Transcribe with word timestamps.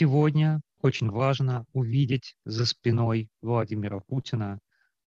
сегодня 0.00 0.62
очень 0.80 1.10
важно 1.10 1.66
увидеть 1.74 2.34
за 2.46 2.64
спиной 2.64 3.28
Владимира 3.42 4.00
Путина 4.00 4.58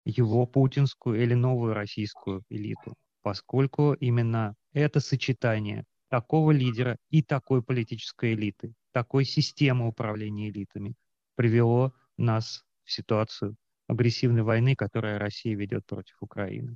его 0.03 0.45
путинскую 0.45 1.23
или 1.23 1.33
новую 1.33 1.73
российскую 1.73 2.43
элиту, 2.49 2.96
поскольку 3.21 3.93
именно 3.93 4.54
это 4.73 4.99
сочетание 4.99 5.85
такого 6.09 6.51
лидера 6.51 6.97
и 7.09 7.23
такой 7.23 7.63
политической 7.63 8.33
элиты, 8.33 8.73
такой 8.91 9.23
системы 9.23 9.88
управления 9.88 10.49
элитами 10.49 10.96
привело 11.36 11.94
нас 12.18 12.66
в 12.84 12.92
ситуацию 12.92 13.55
агрессивной 13.88 14.44
войны, 14.44 14.76
которую 14.76 15.20
Россия 15.20 15.55
ведет 15.55 15.86
против 15.86 16.18
Украины. 16.20 16.76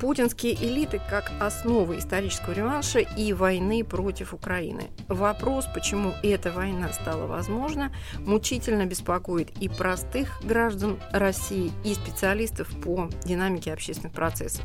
Путинские 0.00 0.54
элиты 0.54 1.00
как 1.10 1.32
основа 1.40 1.98
исторического 1.98 2.54
реванша 2.54 3.00
и 3.00 3.32
войны 3.32 3.82
против 3.82 4.32
Украины. 4.32 4.90
Вопрос, 5.08 5.66
почему 5.74 6.14
эта 6.22 6.52
война 6.52 6.92
стала 6.92 7.26
возможна, 7.26 7.92
мучительно 8.20 8.86
беспокоит 8.86 9.50
и 9.60 9.68
простых 9.68 10.40
граждан 10.44 11.00
России, 11.10 11.72
и 11.84 11.94
специалистов 11.94 12.68
по 12.80 13.10
динамике 13.24 13.72
общественных 13.72 14.12
процессов. 14.12 14.64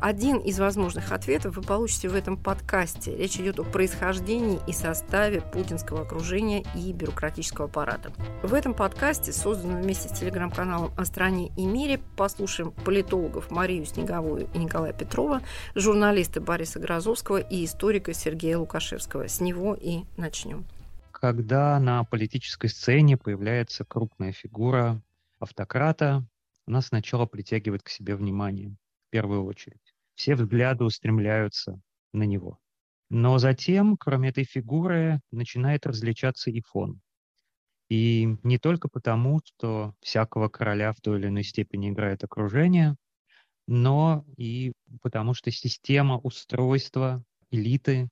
Один 0.00 0.36
из 0.36 0.60
возможных 0.60 1.10
ответов 1.10 1.56
вы 1.56 1.62
получите 1.62 2.08
в 2.08 2.14
этом 2.14 2.36
подкасте. 2.36 3.16
Речь 3.16 3.36
идет 3.40 3.58
о 3.58 3.64
происхождении 3.64 4.60
и 4.68 4.72
составе 4.72 5.40
путинского 5.40 6.02
окружения 6.02 6.64
и 6.76 6.92
бюрократического 6.92 7.66
аппарата. 7.66 8.12
В 8.44 8.54
этом 8.54 8.74
подкасте, 8.74 9.32
созданном 9.32 9.82
вместе 9.82 10.08
с 10.08 10.18
телеграм-каналом 10.18 10.92
«О 10.96 11.04
стране 11.04 11.50
и 11.56 11.66
мире», 11.66 11.98
послушаем 12.16 12.70
политологов 12.70 13.50
Марию 13.50 13.84
Снеговую 13.84 14.48
и 14.54 14.67
Николая 14.68 14.92
Петрова, 14.92 15.40
журналиста 15.74 16.42
Бориса 16.42 16.78
Грозовского 16.78 17.38
и 17.38 17.64
историка 17.64 18.12
Сергея 18.12 18.58
Лукашевского. 18.58 19.26
С 19.26 19.40
него 19.40 19.74
и 19.74 20.00
начнем. 20.18 20.66
Когда 21.10 21.80
на 21.80 22.04
политической 22.04 22.68
сцене 22.68 23.16
появляется 23.16 23.86
крупная 23.86 24.32
фигура 24.32 25.02
автократа, 25.38 26.22
она 26.66 26.82
сначала 26.82 27.24
притягивает 27.24 27.82
к 27.82 27.88
себе 27.88 28.14
внимание, 28.14 28.76
в 29.06 29.10
первую 29.10 29.46
очередь. 29.46 29.94
Все 30.16 30.34
взгляды 30.34 30.84
устремляются 30.84 31.80
на 32.12 32.24
него. 32.24 32.58
Но 33.08 33.38
затем, 33.38 33.96
кроме 33.96 34.28
этой 34.28 34.44
фигуры, 34.44 35.22
начинает 35.32 35.86
различаться 35.86 36.50
и 36.50 36.60
фон. 36.60 37.00
И 37.88 38.36
не 38.42 38.58
только 38.58 38.88
потому, 38.90 39.40
что 39.42 39.94
всякого 40.00 40.50
короля 40.50 40.92
в 40.92 41.00
той 41.00 41.18
или 41.20 41.28
иной 41.28 41.42
степени 41.42 41.88
играет 41.88 42.22
окружение, 42.22 42.96
но 43.68 44.24
и 44.38 44.72
потому 45.02 45.34
что 45.34 45.50
система 45.50 46.16
устройства 46.16 47.22
элиты 47.50 48.08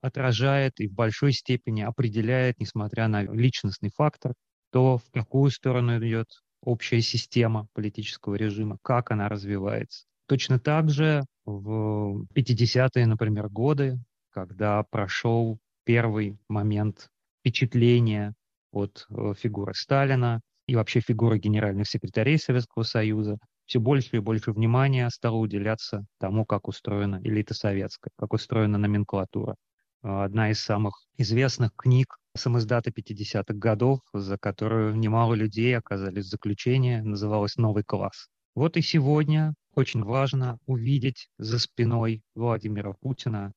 отражает 0.00 0.80
и 0.80 0.88
в 0.88 0.94
большой 0.94 1.32
степени 1.32 1.82
определяет, 1.82 2.58
несмотря 2.58 3.06
на 3.08 3.22
личностный 3.22 3.90
фактор, 3.94 4.32
то, 4.72 4.96
в 4.98 5.10
какую 5.12 5.50
сторону 5.50 5.98
идет 5.98 6.28
общая 6.62 7.02
система 7.02 7.68
политического 7.74 8.34
режима, 8.34 8.78
как 8.82 9.10
она 9.10 9.28
развивается. 9.28 10.06
Точно 10.26 10.58
так 10.58 10.88
же 10.88 11.22
в 11.44 12.24
50-е, 12.34 13.06
например, 13.06 13.50
годы, 13.50 13.98
когда 14.30 14.82
прошел 14.84 15.58
первый 15.84 16.38
момент 16.48 17.08
впечатления 17.40 18.32
от 18.72 19.06
э, 19.10 19.34
фигуры 19.38 19.74
Сталина 19.74 20.40
и 20.66 20.74
вообще 20.74 21.00
фигуры 21.00 21.38
генеральных 21.38 21.86
секретарей 21.88 22.38
Советского 22.38 22.84
Союза, 22.84 23.38
все 23.66 23.80
больше 23.80 24.16
и 24.16 24.20
больше 24.20 24.52
внимания 24.52 25.08
стало 25.10 25.36
уделяться 25.36 26.04
тому, 26.18 26.44
как 26.44 26.68
устроена 26.68 27.20
элита 27.24 27.54
советская, 27.54 28.10
как 28.16 28.32
устроена 28.32 28.78
номенклатура. 28.78 29.56
Одна 30.02 30.50
из 30.50 30.60
самых 30.60 31.02
известных 31.16 31.72
книг 31.74 32.18
самоиздата 32.36 32.90
50-х 32.90 33.54
годов, 33.54 34.00
за 34.12 34.36
которую 34.36 34.96
немало 34.96 35.34
людей 35.34 35.76
оказались 35.76 36.26
в 36.26 36.30
заключении, 36.30 36.98
называлась 36.98 37.56
«Новый 37.56 37.84
класс». 37.84 38.28
Вот 38.54 38.76
и 38.76 38.82
сегодня 38.82 39.54
очень 39.74 40.04
важно 40.04 40.58
увидеть 40.66 41.28
за 41.38 41.58
спиной 41.58 42.22
Владимира 42.34 42.92
Путина 42.92 43.52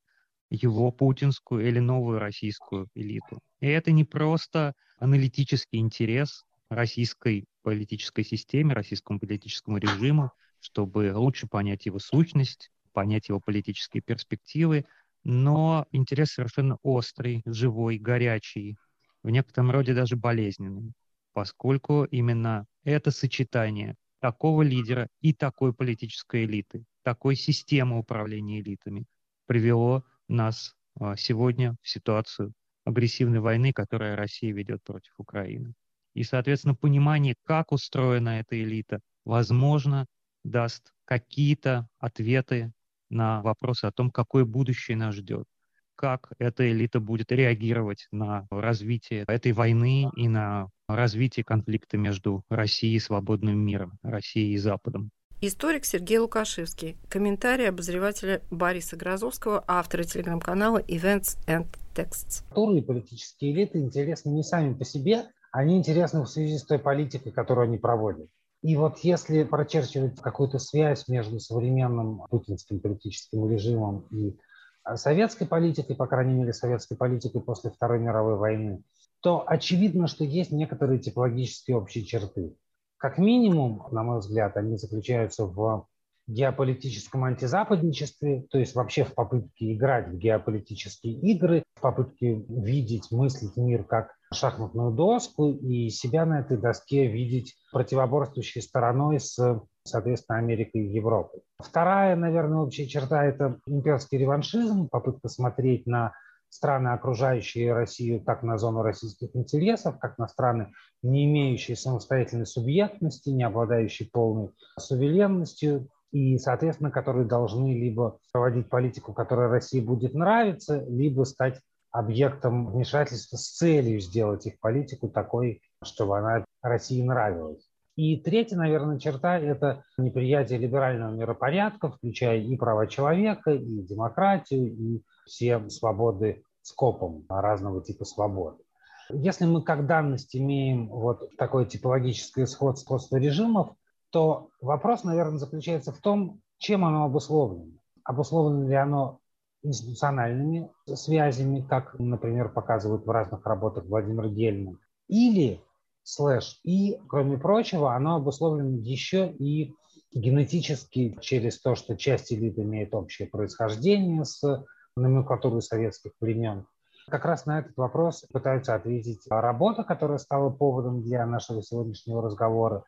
его 0.50 0.92
путинскую 0.92 1.68
или 1.68 1.80
новую 1.80 2.20
российскую 2.20 2.88
элиту. 2.96 3.40
И 3.60 3.68
это 3.68 3.92
не 3.92 4.06
просто 4.06 4.74
аналитический 4.98 5.80
интерес 5.80 6.44
российской 6.70 7.46
политической 7.68 8.24
системе, 8.24 8.74
российскому 8.74 9.20
политическому 9.20 9.78
режиму, 9.78 10.32
чтобы 10.62 11.12
лучше 11.14 11.48
понять 11.48 11.86
его 11.86 12.00
сущность, 12.00 12.72
понять 12.94 13.28
его 13.28 13.42
политические 13.42 14.02
перспективы, 14.02 14.86
но 15.26 15.86
интерес 15.92 16.30
совершенно 16.32 16.78
острый, 16.82 17.42
живой, 17.46 17.98
горячий, 17.98 18.78
в 19.22 19.30
некотором 19.30 19.72
роде 19.72 19.94
даже 19.94 20.16
болезненный, 20.16 20.94
поскольку 21.34 22.06
именно 22.06 22.68
это 22.86 23.12
сочетание 23.12 23.96
такого 24.22 24.62
лидера 24.62 25.10
и 25.20 25.34
такой 25.34 25.74
политической 25.74 26.46
элиты, 26.46 26.86
такой 27.04 27.36
системы 27.36 28.00
управления 28.00 28.62
элитами 28.62 29.04
привело 29.46 30.06
нас 30.30 30.74
а, 30.98 31.18
сегодня 31.18 31.76
в 31.82 31.90
ситуацию 31.90 32.54
агрессивной 32.86 33.42
войны, 33.42 33.74
которую 33.74 34.16
Россия 34.16 34.54
ведет 34.54 34.82
против 34.86 35.12
Украины. 35.18 35.74
И, 36.18 36.24
соответственно, 36.24 36.74
понимание, 36.74 37.36
как 37.44 37.72
устроена 37.72 38.40
эта 38.40 38.60
элита, 38.60 39.02
возможно, 39.24 40.08
даст 40.44 40.92
какие-то 41.06 41.88
ответы 42.00 42.72
на 43.12 43.44
вопросы 43.44 43.86
о 43.86 43.92
том, 43.92 44.10
какое 44.10 44.44
будущее 44.44 44.98
нас 44.98 45.14
ждет, 45.14 45.46
как 45.94 46.32
эта 46.40 46.72
элита 46.72 47.00
будет 47.00 47.32
реагировать 47.32 48.08
на 48.12 48.48
развитие 48.50 49.26
этой 49.28 49.52
войны 49.52 50.10
и 50.16 50.28
на 50.28 50.70
развитие 50.88 51.44
конфликта 51.44 51.98
между 51.98 52.42
Россией 52.50 52.96
и 52.96 53.00
свободным 53.00 53.60
миром, 53.60 54.00
Россией 54.02 54.54
и 54.54 54.58
Западом. 54.58 55.12
Историк 55.40 55.86
Сергей 55.86 56.18
Лукашевский. 56.18 56.98
Комментарий 57.10 57.70
обозревателя 57.70 58.42
Бориса 58.50 58.96
Грозовского, 58.98 59.64
автора 59.68 60.02
телеграм-канала 60.02 60.82
Events 60.82 61.38
and 61.46 61.68
Texts. 61.94 62.44
Культуры 62.50 62.80
и 62.80 62.82
политические 62.82 63.54
элиты 63.54 63.78
интересны 63.78 64.32
не 64.32 64.42
сами 64.42 64.74
по 64.74 64.84
себе, 64.84 65.28
они 65.58 65.78
интересны 65.78 66.22
в 66.22 66.28
связи 66.28 66.60
с 66.60 66.64
той 66.64 66.78
политикой, 66.78 67.32
которую 67.32 67.66
они 67.66 67.80
проводят. 67.80 68.30
И 68.62 68.76
вот 68.76 69.00
если 69.00 69.44
прочерчивать 69.44 70.22
какую-то 70.22 70.60
связь 70.60 71.08
между 71.08 71.40
современным 71.40 72.22
путинским 72.30 72.80
политическим 72.80 73.50
режимом 73.50 74.06
и 74.12 74.38
а, 74.84 74.98
советской 74.98 75.48
политикой, 75.48 75.96
по 75.96 76.06
крайней 76.06 76.36
мере, 76.36 76.54
советской 76.54 76.96
политикой 76.96 77.42
после 77.42 77.72
Второй 77.72 77.98
мировой 77.98 78.36
войны, 78.36 78.84
то 79.22 79.44
очевидно, 79.48 80.06
что 80.06 80.24
есть 80.24 80.52
некоторые 80.52 81.00
типологические 81.00 81.78
общие 81.78 82.06
черты. 82.06 82.56
Как 82.98 83.18
минимум, 83.18 83.88
на 83.90 84.04
мой 84.04 84.20
взгляд, 84.20 84.58
они 84.58 84.78
заключаются 84.78 85.46
в 85.46 85.88
геополитическом 86.28 87.24
антизападничестве, 87.24 88.46
то 88.52 88.60
есть 88.60 88.76
вообще 88.76 89.06
в 89.06 89.16
попытке 89.16 89.74
играть 89.74 90.10
в 90.10 90.18
геополитические 90.18 91.14
игры, 91.14 91.64
в 91.74 91.82
попытке 91.82 92.46
видеть, 92.48 93.10
мыслить 93.10 93.58
мир 93.58 93.86
как 93.86 94.17
шахматную 94.34 94.92
доску 94.92 95.52
и 95.52 95.90
себя 95.90 96.26
на 96.26 96.42
этой 96.42 96.58
доске 96.58 97.08
видеть 97.08 97.56
противоборствующей 97.72 98.62
стороной 98.62 99.20
с, 99.20 99.62
соответственно, 99.84 100.40
Америкой 100.40 100.82
и 100.82 100.94
Европой. 100.94 101.42
Вторая, 101.60 102.16
наверное, 102.16 102.60
общая 102.60 102.88
черта– 102.88 103.26
это 103.26 103.60
имперский 103.66 104.18
реваншизм, 104.18 104.90
попытка 104.90 105.30
смотреть 105.30 105.86
на 105.88 106.14
страны, 106.50 106.90
окружающие 106.90 107.74
Россию, 107.74 108.24
как 108.24 108.44
на 108.44 108.58
зону 108.58 108.82
российских 108.82 109.36
интересов, 109.36 110.00
как 110.00 110.18
на 110.18 110.28
страны, 110.28 110.72
не 111.02 111.26
имеющие 111.26 111.76
самостоятельной 111.76 112.46
субъектности, 112.46 113.30
не 113.30 113.44
обладающие 113.44 114.10
полной 114.12 114.50
суверенностью, 114.80 115.90
и, 116.12 116.38
соответственно, 116.38 116.90
которые 116.90 117.26
должны 117.26 117.78
либо 117.78 118.20
проводить 118.32 118.70
политику, 118.70 119.14
которая 119.14 119.50
России 119.50 119.82
будет 119.82 120.14
нравиться, 120.14 120.84
либо 120.88 121.24
стать 121.24 121.60
объектом 121.92 122.72
вмешательства 122.72 123.38
с 123.38 123.56
целью 123.58 124.00
сделать 124.00 124.46
их 124.46 124.60
политику 124.60 125.10
такой, 125.10 125.62
чтобы 125.84 126.18
она 126.18 126.46
России 126.62 127.02
нравилась. 127.02 127.68
И 127.96 128.18
третья, 128.18 128.58
наверное, 128.58 129.00
черта– 129.00 129.40
это 129.40 129.84
неприятие 129.98 130.60
либерального 130.60 131.12
миропорядка, 131.12 131.90
включая 131.90 132.40
и 132.40 132.56
права 132.56 132.86
человека, 132.86 133.52
и 133.52 133.82
демократию, 133.82 134.72
и 134.72 135.02
все 135.26 135.68
свободы 135.70 136.44
скопом 136.62 137.26
разного 137.28 137.84
типа 137.84 138.06
свобод. 138.06 138.62
Если 139.10 139.46
мы 139.46 139.64
как 139.64 139.88
данность 139.88 140.36
имеем 140.36 140.90
вот 140.90 141.36
такое 141.38 141.66
типологическое 141.66 142.46
сходство 142.46 143.18
режимов, 143.18 143.70
то 144.12 144.50
вопрос, 144.62 145.04
наверное, 145.04 145.38
заключается 145.38 145.92
в 145.92 146.00
том, 146.00 146.42
чем 146.60 146.86
оно 146.86 147.06
обусловлено. 147.06 147.72
Обусловлено 148.04 148.68
ли 148.68 148.76
оно 148.76 149.20
институциональными 149.68 150.70
связями, 150.96 151.62
как, 151.62 152.00
например, 152.00 152.50
показывают 152.50 153.06
в 153.06 153.12
разных 153.12 153.46
работах 153.46 153.86
Владимир 153.86 154.30
Гельман, 154.30 154.80
или 155.08 155.62
слэш, 156.04 156.60
и, 156.64 157.00
кроме 157.10 157.38
прочего, 157.38 157.94
оно 157.94 158.16
обусловлено 158.16 158.78
еще 158.78 159.30
и 159.40 159.74
генетически 160.14 161.18
через 161.22 161.60
то, 161.60 161.76
что 161.76 161.98
часть 161.98 162.32
элит 162.32 162.58
имеет 162.58 162.94
общее 162.94 163.28
происхождение 163.28 164.24
с 164.24 164.66
номенклатурой 164.96 165.62
советских 165.62 166.12
времен. 166.20 166.66
Как 167.10 167.26
раз 167.26 167.46
на 167.46 167.60
этот 167.60 167.78
вопрос 167.78 168.26
пытаются 168.34 168.76
ответить 168.76 169.22
работа, 169.30 169.84
которая 169.84 170.18
стала 170.18 170.50
поводом 170.50 171.04
для 171.04 171.26
нашего 171.26 171.62
сегодняшнего 171.62 172.22
разговора, 172.22 172.84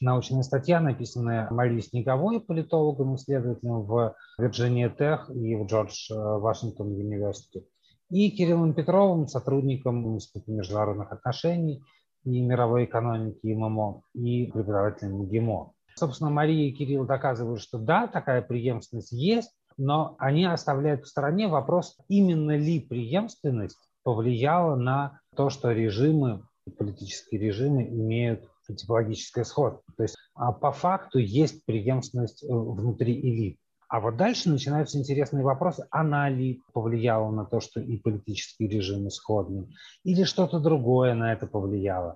научная 0.00 0.42
статья, 0.42 0.80
написанная 0.80 1.48
Марией 1.50 1.82
Снеговой, 1.82 2.40
политологом, 2.40 3.16
исследователем 3.16 3.82
в 3.82 4.14
Вирджиния 4.38 4.90
Тех 4.90 5.30
и 5.30 5.54
в 5.54 5.66
Джордж 5.66 6.10
э, 6.10 6.14
Вашингтон 6.14 6.92
Университет, 6.92 7.64
и 8.10 8.30
Кириллом 8.30 8.74
Петровым, 8.74 9.28
сотрудником 9.28 10.14
Института 10.14 10.50
международных 10.52 11.12
отношений 11.12 11.82
и 12.24 12.40
мировой 12.40 12.84
экономики 12.84 13.46
ММО 13.46 14.02
и 14.14 14.46
преподавателем 14.46 15.26
ГИМО. 15.26 15.72
Собственно, 15.94 16.30
Мария 16.30 16.68
и 16.68 16.72
Кирилл 16.72 17.04
доказывают, 17.04 17.60
что 17.60 17.78
да, 17.78 18.06
такая 18.06 18.42
преемственность 18.42 19.12
есть, 19.12 19.52
но 19.76 20.16
они 20.18 20.44
оставляют 20.44 21.04
в 21.04 21.08
стороне 21.08 21.48
вопрос, 21.48 21.96
именно 22.08 22.56
ли 22.56 22.80
преемственность 22.80 23.78
повлияла 24.02 24.76
на 24.76 25.20
то, 25.36 25.50
что 25.50 25.72
режимы, 25.72 26.42
политические 26.78 27.40
режимы 27.40 27.84
имеют 27.84 28.48
типологическое 28.72 29.44
сходство. 29.44 29.82
То 29.96 30.04
есть 30.04 30.16
а 30.34 30.52
по 30.52 30.72
факту 30.72 31.18
есть 31.18 31.64
преемственность 31.66 32.42
э, 32.42 32.46
внутри 32.48 33.20
элит. 33.20 33.58
А 33.88 34.00
вот 34.00 34.16
дальше 34.16 34.48
начинаются 34.48 34.98
интересные 34.98 35.44
вопросы. 35.44 35.86
Она 35.90 36.28
ли 36.28 36.62
повлияла 36.72 37.30
на 37.30 37.44
то, 37.44 37.60
что 37.60 37.80
и 37.80 37.96
политические 37.98 38.68
режимы 38.68 39.10
сходны, 39.10 39.68
или 40.02 40.24
что-то 40.24 40.58
другое 40.58 41.14
на 41.14 41.32
это 41.32 41.46
повлияло. 41.46 42.14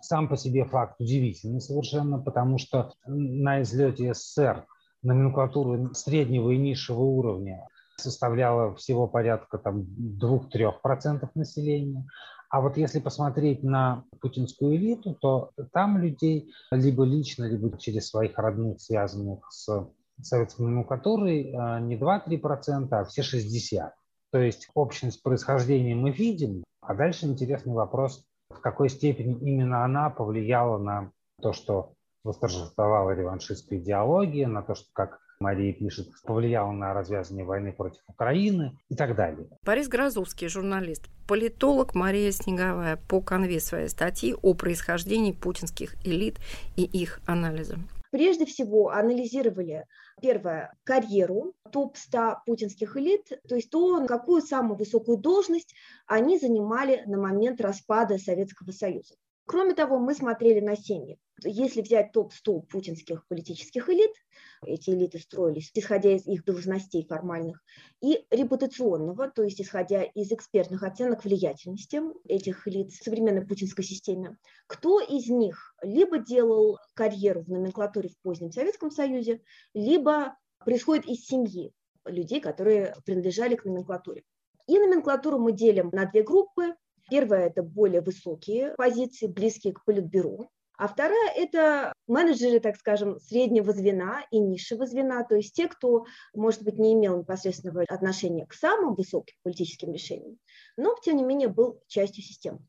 Сам 0.00 0.28
по 0.28 0.36
себе 0.36 0.64
факт 0.64 1.00
удивительный 1.00 1.60
совершенно, 1.60 2.18
потому 2.18 2.58
что 2.58 2.92
на 3.06 3.62
излете 3.62 4.14
СССР 4.14 4.66
номенклатура 5.02 5.92
среднего 5.94 6.50
и 6.50 6.58
низшего 6.58 7.00
уровня 7.00 7.68
составляла 7.96 8.74
всего 8.74 9.06
порядка 9.06 9.58
там, 9.58 9.82
2-3% 9.82 11.28
населения, 11.34 12.04
а 12.52 12.60
вот 12.60 12.76
если 12.76 13.00
посмотреть 13.00 13.62
на 13.62 14.04
путинскую 14.20 14.76
элиту, 14.76 15.14
то 15.14 15.52
там 15.72 15.96
людей 15.96 16.52
либо 16.70 17.02
лично, 17.02 17.44
либо 17.44 17.78
через 17.78 18.10
своих 18.10 18.36
родных, 18.36 18.78
связанных 18.78 19.50
с 19.50 19.88
советской 20.20 20.60
номенклатурой, 20.60 21.44
не 21.80 21.96
2-3%, 21.96 22.88
а 22.90 23.04
все 23.04 23.22
60%. 23.22 23.90
То 24.32 24.38
есть 24.38 24.68
общность 24.74 25.22
происхождения 25.22 25.94
мы 25.94 26.10
видим, 26.10 26.62
а 26.82 26.94
дальше 26.94 27.24
интересный 27.24 27.72
вопрос, 27.72 28.22
в 28.50 28.60
какой 28.60 28.90
степени 28.90 29.34
именно 29.40 29.82
она 29.82 30.10
повлияла 30.10 30.76
на 30.76 31.10
то, 31.40 31.54
что 31.54 31.94
восторжествовала 32.22 33.12
реваншистская 33.12 33.78
идеология, 33.78 34.46
на 34.46 34.62
то, 34.62 34.74
что 34.74 34.88
как 34.92 35.20
Мария 35.42 35.72
пишет, 35.74 36.08
повлияло 36.24 36.72
на 36.72 36.94
развязывание 36.94 37.44
войны 37.44 37.72
против 37.72 38.00
Украины 38.06 38.78
и 38.88 38.94
так 38.94 39.14
далее. 39.16 39.48
Борис 39.64 39.88
Грозовский, 39.88 40.48
журналист, 40.48 41.08
политолог 41.28 41.94
Мария 41.94 42.30
Снеговая 42.30 42.96
по 42.96 43.20
конве 43.20 43.60
своей 43.60 43.88
статьи 43.88 44.34
о 44.40 44.54
происхождении 44.54 45.32
путинских 45.32 45.94
элит 46.06 46.38
и 46.76 46.84
их 46.84 47.20
анализа. 47.26 47.76
Прежде 48.12 48.44
всего 48.44 48.90
анализировали, 48.90 49.86
первое, 50.20 50.74
карьеру 50.84 51.54
топ-100 51.72 52.36
путинских 52.44 52.96
элит, 52.98 53.32
то 53.48 53.56
есть 53.56 53.70
то, 53.70 54.06
какую 54.06 54.42
самую 54.42 54.76
высокую 54.76 55.16
должность 55.16 55.74
они 56.06 56.38
занимали 56.38 57.02
на 57.06 57.18
момент 57.18 57.60
распада 57.62 58.18
Советского 58.18 58.70
Союза. 58.70 59.14
Кроме 59.46 59.74
того, 59.74 59.98
мы 59.98 60.14
смотрели 60.14 60.60
на 60.60 60.76
семьи. 60.76 61.18
Если 61.44 61.80
взять 61.80 62.12
топ-100 62.12 62.66
путинских 62.66 63.26
политических 63.26 63.88
элит, 63.88 64.12
эти 64.64 64.90
элиты 64.90 65.18
строились, 65.18 65.70
исходя 65.74 66.12
из 66.12 66.26
их 66.26 66.44
должностей 66.44 67.04
формальных, 67.06 67.62
и 68.00 68.24
репутационного, 68.30 69.30
то 69.30 69.42
есть 69.42 69.60
исходя 69.60 70.02
из 70.02 70.32
экспертных 70.32 70.82
оценок 70.82 71.24
влиятельности 71.24 72.00
этих 72.26 72.66
элит 72.68 72.92
в 72.92 73.02
современной 73.02 73.46
путинской 73.46 73.84
системе, 73.84 74.38
кто 74.66 75.00
из 75.00 75.28
них 75.28 75.74
либо 75.82 76.18
делал 76.18 76.78
карьеру 76.94 77.42
в 77.42 77.48
номенклатуре 77.48 78.08
в 78.08 78.18
позднем 78.22 78.52
Советском 78.52 78.90
Союзе, 78.90 79.42
либо 79.74 80.36
происходит 80.58 81.06
из 81.06 81.26
семьи 81.26 81.72
людей, 82.04 82.40
которые 82.40 82.94
принадлежали 83.04 83.56
к 83.56 83.64
номенклатуре. 83.64 84.22
И 84.66 84.78
номенклатуру 84.78 85.38
мы 85.38 85.52
делим 85.52 85.90
на 85.92 86.06
две 86.06 86.22
группы. 86.22 86.74
Первая– 87.10 87.46
это 87.48 87.62
более 87.62 88.00
высокие 88.00 88.74
позиции, 88.76 89.26
близкие 89.26 89.72
к 89.72 89.84
политбюро. 89.84 90.48
А 90.78 90.88
вторая– 90.88 91.30
это 91.36 91.92
менеджеры, 92.06 92.58
так 92.58 92.76
скажем, 92.76 93.20
среднего 93.20 93.72
звена 93.72 94.24
и 94.30 94.38
низшего 94.38 94.86
звена, 94.86 95.22
то 95.24 95.36
есть 95.36 95.54
те, 95.54 95.68
кто, 95.68 96.06
может 96.34 96.62
быть, 96.62 96.78
не 96.78 96.94
имел 96.94 97.18
непосредственного 97.18 97.84
отношения 97.88 98.46
к 98.46 98.54
самым 98.54 98.94
высоким 98.94 99.34
политическим 99.42 99.92
решениям, 99.92 100.38
но, 100.76 100.96
тем 101.02 101.16
не 101.16 101.24
менее, 101.24 101.48
был 101.48 101.80
частью 101.86 102.24
системы. 102.24 102.60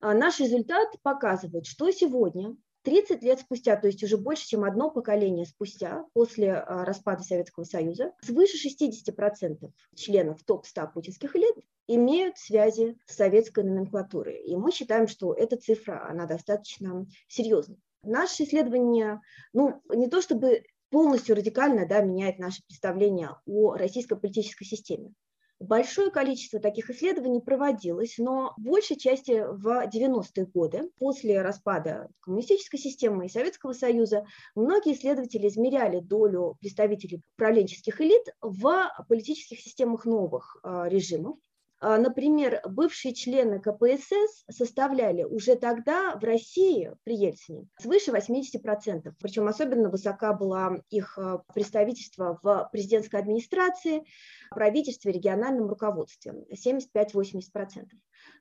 А 0.00 0.12
наш 0.12 0.38
результат 0.40 0.88
показывает, 1.02 1.66
что 1.66 1.90
сегодня 1.90 2.56
30 2.86 3.20
лет 3.24 3.40
спустя, 3.40 3.74
то 3.74 3.88
есть 3.88 4.04
уже 4.04 4.16
больше, 4.16 4.46
чем 4.46 4.62
одно 4.62 4.92
поколение 4.92 5.44
спустя, 5.44 6.04
после 6.12 6.52
а, 6.52 6.84
распада 6.84 7.24
Советского 7.24 7.64
Союза, 7.64 8.12
свыше 8.22 8.56
60% 8.68 9.72
членов 9.96 10.44
топ-100 10.44 10.92
путинских 10.92 11.34
элит 11.34 11.56
имеют 11.88 12.38
связи 12.38 12.96
с 13.06 13.16
советской 13.16 13.64
номенклатурой. 13.64 14.40
И 14.40 14.54
мы 14.54 14.70
считаем, 14.70 15.08
что 15.08 15.34
эта 15.34 15.56
цифра, 15.56 16.08
она 16.08 16.26
достаточно 16.26 17.04
серьезная. 17.26 17.78
Наше 18.04 18.44
исследование, 18.44 19.20
ну, 19.52 19.82
не 19.92 20.08
то 20.08 20.22
чтобы 20.22 20.62
полностью 20.90 21.34
радикально 21.34 21.88
да, 21.88 22.02
меняет 22.02 22.38
наше 22.38 22.62
представление 22.68 23.30
о 23.46 23.74
российской 23.74 24.16
политической 24.16 24.64
системе. 24.64 25.12
Большое 25.58 26.10
количество 26.10 26.60
таких 26.60 26.90
исследований 26.90 27.40
проводилось, 27.40 28.16
но 28.18 28.52
в 28.58 28.62
большей 28.62 28.96
части 28.96 29.42
в 29.48 29.88
90-е 29.88 30.44
годы, 30.46 30.90
после 30.98 31.40
распада 31.40 32.08
коммунистической 32.20 32.78
системы 32.78 33.24
и 33.24 33.30
Советского 33.30 33.72
Союза, 33.72 34.26
многие 34.54 34.92
исследователи 34.92 35.48
измеряли 35.48 36.00
долю 36.00 36.56
представителей 36.60 37.22
правленческих 37.36 38.02
элит 38.02 38.26
в 38.42 38.90
политических 39.08 39.58
системах 39.60 40.04
новых 40.04 40.58
а, 40.62 40.88
режимов. 40.88 41.38
А, 41.88 41.98
например, 41.98 42.60
бывшие 42.68 43.14
члены 43.14 43.60
КПСС 43.60 44.44
составляли 44.50 45.22
уже 45.22 45.54
тогда 45.54 46.16
в 46.16 46.24
России 46.24 46.90
при 47.04 47.14
Ельцине 47.14 47.68
свыше 47.80 48.10
80%. 48.10 49.12
Причем 49.22 49.46
особенно 49.46 49.88
высока 49.88 50.32
была 50.32 50.80
их 50.90 51.16
а, 51.16 51.44
представительство 51.54 52.40
в 52.42 52.68
президентской 52.72 53.20
администрации, 53.20 54.02
правительстве, 54.50 55.12
региональном 55.12 55.68
руководстве– 55.68 56.34
75-80%. 56.66 57.44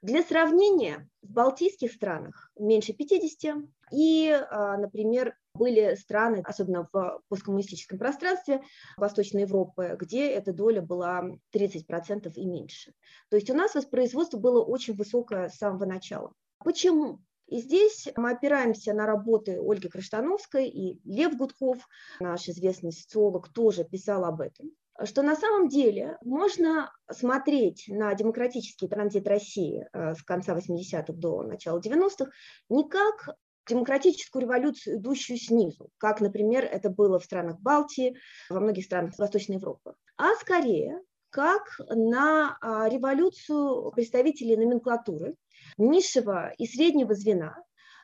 Для 0.01 0.23
сравнения, 0.23 1.07
в 1.21 1.31
балтийских 1.31 1.91
странах 1.91 2.51
меньше 2.57 2.93
50, 2.93 3.57
и, 3.91 4.31
а, 4.49 4.75
например, 4.77 5.35
были 5.55 5.95
страны, 5.95 6.41
особенно 6.45 6.88
в 6.91 7.21
посткоммунистическом 7.29 7.97
пространстве 7.97 8.62
Восточной 8.97 9.41
Европы, 9.41 9.97
где 10.00 10.29
эта 10.29 10.53
доля 10.53 10.81
была 10.81 11.24
30% 11.53 12.31
и 12.35 12.45
меньше. 12.45 12.93
То 13.29 13.38
есть 13.38 13.50
у 13.50 13.53
нас 13.53 13.75
воспроизводство 13.75 14.38
было 14.38 14.63
очень 14.63 14.95
высокое 14.95 15.50
с 15.50 15.57
самого 15.57 15.85
начала. 15.85 16.33
Почему? 16.63 17.19
И 17.47 17.59
здесь 17.59 18.07
мы 18.15 18.31
опираемся 18.31 18.93
на 18.93 19.05
работы 19.05 19.59
Ольги 19.62 19.88
Краштановской 19.88 20.67
и 20.67 21.00
Лев 21.03 21.38
Гудков, 21.38 21.77
наш 22.19 22.47
известный 22.50 22.91
социолог, 22.91 23.53
тоже 23.53 23.83
писал 23.83 24.25
об 24.25 24.41
этом 24.41 24.71
что 25.03 25.24
на 25.24 25.35
самом 25.35 25.67
деле 25.67 26.17
можно 26.21 26.91
смотреть 27.12 27.85
на 27.88 28.13
демократический 28.13 28.88
транзит 28.88 29.27
России 29.27 29.85
э, 29.91 30.15
с 30.15 30.24
конца 30.24 30.55
80-х 30.55 31.12
до 31.13 31.43
начала 31.43 31.79
90-х 31.79 32.31
не 32.69 32.88
как 32.88 33.35
демократическую 33.67 34.43
революцию, 34.43 34.98
идущую 34.98 35.38
снизу, 35.38 35.89
как, 35.98 36.22
например, 36.22 36.65
это 36.65 36.89
было 36.89 37.19
в 37.19 37.25
странах 37.25 37.60
Балтии, 37.60 38.17
во 38.50 38.60
многих 38.60 38.86
странах 38.86 39.17
Восточной 39.17 39.55
Европы, 39.55 39.95
а 40.17 40.34
скорее 40.36 41.01
как 41.36 41.81
на 41.89 42.57
а, 42.62 42.88
революцию 42.88 43.91
представителей 43.91 44.55
номенклатуры, 44.55 45.36
низшего 45.77 46.53
и 46.57 46.65
среднего 46.65 47.13
звена, 47.13 47.57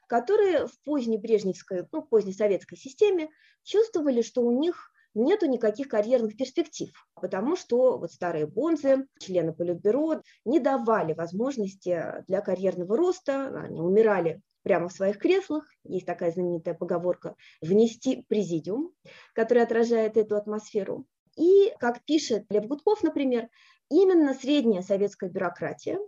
которые 0.07 0.67
в 0.67 0.77
поздней 0.83 1.17
брежневской, 1.17 1.87
ну, 1.93 2.01
поздней 2.01 2.33
советской 2.33 2.75
системе 2.75 3.29
чувствовали, 3.63 4.21
что 4.21 4.41
у 4.41 4.51
них 4.51 4.90
нету 5.13 5.45
никаких 5.47 5.87
карьерных 5.87 6.37
перспектив, 6.37 6.91
потому 7.15 7.55
что 7.55 7.97
вот 7.97 8.11
старые 8.11 8.47
бонзы, 8.47 9.07
члены 9.19 9.53
Политбюро, 9.53 10.21
не 10.45 10.59
давали 10.59 11.13
возможности 11.13 12.23
для 12.27 12.41
карьерного 12.41 12.97
роста, 12.97 13.47
они 13.63 13.81
умирали 13.81 14.41
прямо 14.63 14.89
в 14.89 14.93
своих 14.93 15.17
креслах, 15.17 15.65
есть 15.83 16.05
такая 16.05 16.31
знаменитая 16.31 16.75
поговорка, 16.75 17.35
внести 17.61 18.25
президиум, 18.27 18.93
который 19.33 19.63
отражает 19.63 20.17
эту 20.17 20.35
атмосферу. 20.35 21.05
И, 21.35 21.73
как 21.79 22.03
пишет 22.05 22.45
Лев 22.49 22.67
Гудков, 22.67 23.03
например, 23.03 23.47
именно 23.89 24.33
средняя 24.33 24.81
советская 24.81 25.29
бюрократия, 25.29 25.99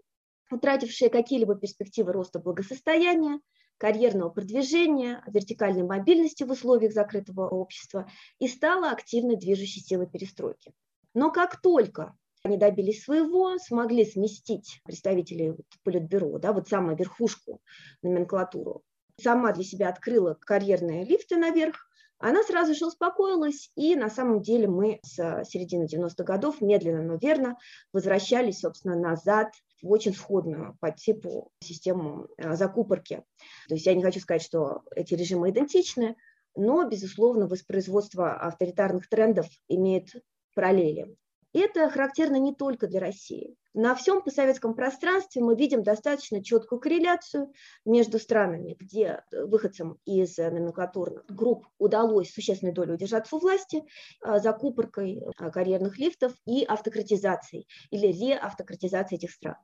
утратившая 0.52 1.10
какие-либо 1.10 1.56
перспективы 1.56 2.14
роста 2.14 2.40
благосостояния, 2.40 3.40
карьерного 3.78 4.30
продвижения, 4.30 5.24
вертикальной 5.28 5.84
мобильности 5.84 6.44
в 6.44 6.52
условиях 6.52 6.94
закрытого 6.94 7.48
общества 7.48 8.08
и 8.40 8.48
стала 8.48 8.92
активной 8.92 9.36
движущей 9.36 9.82
силой 9.82 10.08
перестройки. 10.08 10.74
Но 11.14 11.32
как 11.32 11.62
только 11.62 12.16
они 12.44 12.58
добились 12.58 13.04
своего, 13.04 13.58
смогли 13.58 14.06
сместить 14.06 14.82
представителей 14.84 15.54
Политбюро, 15.84 16.40
да, 16.40 16.52
вот 16.52 16.68
самую 16.68 16.98
верхушку 16.98 17.62
номенклатуру, 18.02 18.84
сама 19.20 19.54
для 19.54 19.64
себя 19.64 19.90
открыла 19.90 20.38
карьерные 20.40 21.06
лифты 21.06 21.38
наверх, 21.38 21.88
она 22.20 22.42
сразу 22.44 22.74
же 22.74 22.86
успокоилась, 22.86 23.70
и 23.76 23.96
на 23.96 24.10
самом 24.10 24.42
деле 24.42 24.68
мы 24.68 25.00
с 25.04 25.44
середины 25.46 25.86
90-х 25.86 26.24
годов 26.24 26.62
медленно, 26.62 27.02
но 27.02 27.16
верно 27.16 27.58
возвращались, 27.92 28.60
собственно, 28.60 28.96
назад 28.96 29.52
очень 29.84 30.14
сходную 30.14 30.78
по 30.80 30.92
типу 30.92 31.52
систему 31.60 32.28
э, 32.38 32.56
закупорки. 32.56 33.24
То 33.68 33.76
есть 33.76 33.86
я 33.86 33.94
не 33.94 34.04
хочу 34.04 34.20
сказать, 34.20 34.42
что 34.42 34.84
эти 34.96 35.14
режимы 35.14 35.50
идентичны, 35.50 36.16
но, 36.56 36.88
безусловно, 36.88 37.48
воспроизводство 37.48 38.34
авторитарных 38.34 39.10
трендов 39.10 39.48
имеет 39.68 40.10
параллели. 40.56 41.16
Это 41.54 41.88
характерно 41.90 42.38
не 42.38 42.54
только 42.54 42.88
для 42.88 43.00
России. 43.00 43.56
На 43.76 43.94
всем 43.96 44.22
постсоветском 44.22 44.76
пространстве 44.76 45.42
мы 45.44 45.56
видим 45.56 45.84
достаточно 45.84 46.44
четкую 46.44 46.80
корреляцию 46.80 47.54
между 47.86 48.20
странами, 48.20 48.76
где 48.80 49.24
выходцам 49.32 50.00
из 50.06 50.38
номенклатурных 50.38 51.26
групп 51.28 51.68
удалось 51.78 52.32
существенную 52.32 52.74
долю 52.74 52.96
удержаться 52.96 53.36
у 53.36 53.40
власти, 53.40 53.84
а, 54.22 54.40
закупоркой 54.40 55.24
карьерных 55.52 55.98
лифтов 55.98 56.34
и 56.46 56.64
автократизацией 56.64 57.68
или 57.92 58.08
реавтократизацией 58.08 59.18
этих 59.18 59.32
стран. 59.32 59.56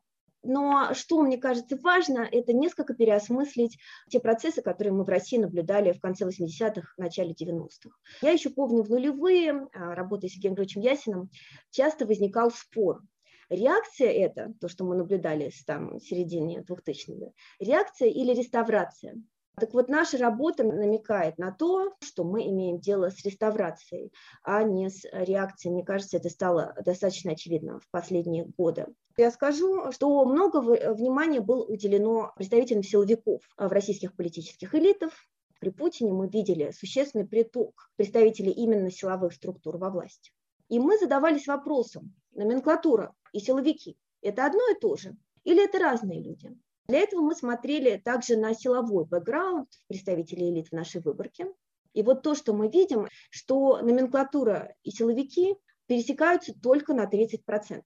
Но 0.43 0.93
что 0.93 1.21
мне 1.21 1.37
кажется 1.37 1.77
важно, 1.77 2.27
это 2.31 2.53
несколько 2.53 2.93
переосмыслить 2.93 3.77
те 4.09 4.19
процессы, 4.19 4.61
которые 4.61 4.93
мы 4.93 5.03
в 5.03 5.09
России 5.09 5.37
наблюдали 5.37 5.91
в 5.91 5.99
конце 5.99 6.25
80-х, 6.25 6.93
начале 6.97 7.33
90-х. 7.33 7.89
Я 8.21 8.31
еще 8.31 8.49
помню 8.49 8.83
в 8.83 8.89
нулевые, 8.89 9.67
а, 9.73 9.95
работая 9.95 10.29
с 10.29 10.33
Евгением 10.33 10.55
Григорьевичем 10.55 10.81
Ясиным, 10.81 11.29
часто 11.71 12.05
возникал 12.05 12.51
спор. 12.51 13.01
Реакция 13.49 14.11
это, 14.11 14.53
то, 14.61 14.69
что 14.69 14.85
мы 14.85 14.95
наблюдали 14.95 15.49
с 15.49 15.65
там, 15.65 15.99
середине 15.99 16.61
2000-х, 16.61 17.31
реакция 17.59 18.09
или 18.09 18.33
реставрация? 18.33 19.15
Так 19.59 19.73
вот, 19.73 19.89
наша 19.89 20.17
работа 20.17 20.63
намекает 20.63 21.37
на 21.37 21.51
то, 21.51 21.93
что 22.01 22.23
мы 22.23 22.47
имеем 22.47 22.79
дело 22.79 23.09
с 23.09 23.23
реставрацией, 23.25 24.13
а 24.41 24.63
не 24.63 24.89
с 24.89 25.03
реакцией. 25.11 25.73
Мне 25.73 25.83
кажется, 25.83 26.17
это 26.17 26.29
стало 26.29 26.75
достаточно 26.85 27.33
очевидно 27.33 27.79
в 27.79 27.89
последние 27.91 28.45
годы. 28.45 28.87
Я 29.19 29.31
скажу, 29.31 29.91
что 29.91 30.23
много 30.23 30.61
внимания 30.61 31.41
было 31.41 31.65
уделено 31.65 32.31
представителям 32.37 32.83
силовиков 32.83 33.41
в 33.57 33.67
российских 33.67 34.15
политических 34.15 34.73
элитах. 34.73 35.11
При 35.59 35.71
Путине 35.71 36.13
мы 36.13 36.29
видели 36.29 36.71
существенный 36.71 37.27
приток 37.27 37.91
представителей 37.97 38.53
именно 38.53 38.89
силовых 38.89 39.33
структур 39.33 39.75
во 39.75 39.89
власти. 39.89 40.31
И 40.69 40.79
мы 40.79 40.97
задавались 40.97 41.47
вопросом, 41.47 42.15
номенклатура 42.31 43.13
и 43.33 43.39
силовики– 43.39 43.97
это 44.21 44.45
одно 44.45 44.61
и 44.71 44.79
то 44.79 44.95
же? 44.95 45.17
Или 45.43 45.65
это 45.65 45.79
разные 45.79 46.23
люди? 46.23 46.57
Для 46.87 46.99
этого 46.99 47.19
мы 47.19 47.35
смотрели 47.35 47.97
также 47.97 48.37
на 48.37 48.53
силовой 48.53 49.03
бэкграунд 49.03 49.67
представителей 49.89 50.49
элит 50.49 50.69
в 50.69 50.71
нашей 50.71 51.01
выборке. 51.01 51.47
И 51.91 52.03
вот 52.03 52.21
то, 52.21 52.35
что 52.35 52.53
мы 52.53 52.69
видим, 52.69 53.09
что 53.31 53.81
номенклатура 53.81 54.73
и 54.83 54.91
силовики 54.91 55.57
пересекаются 55.87 56.53
только 56.57 56.93
на 56.93 57.03
30%. 57.03 57.83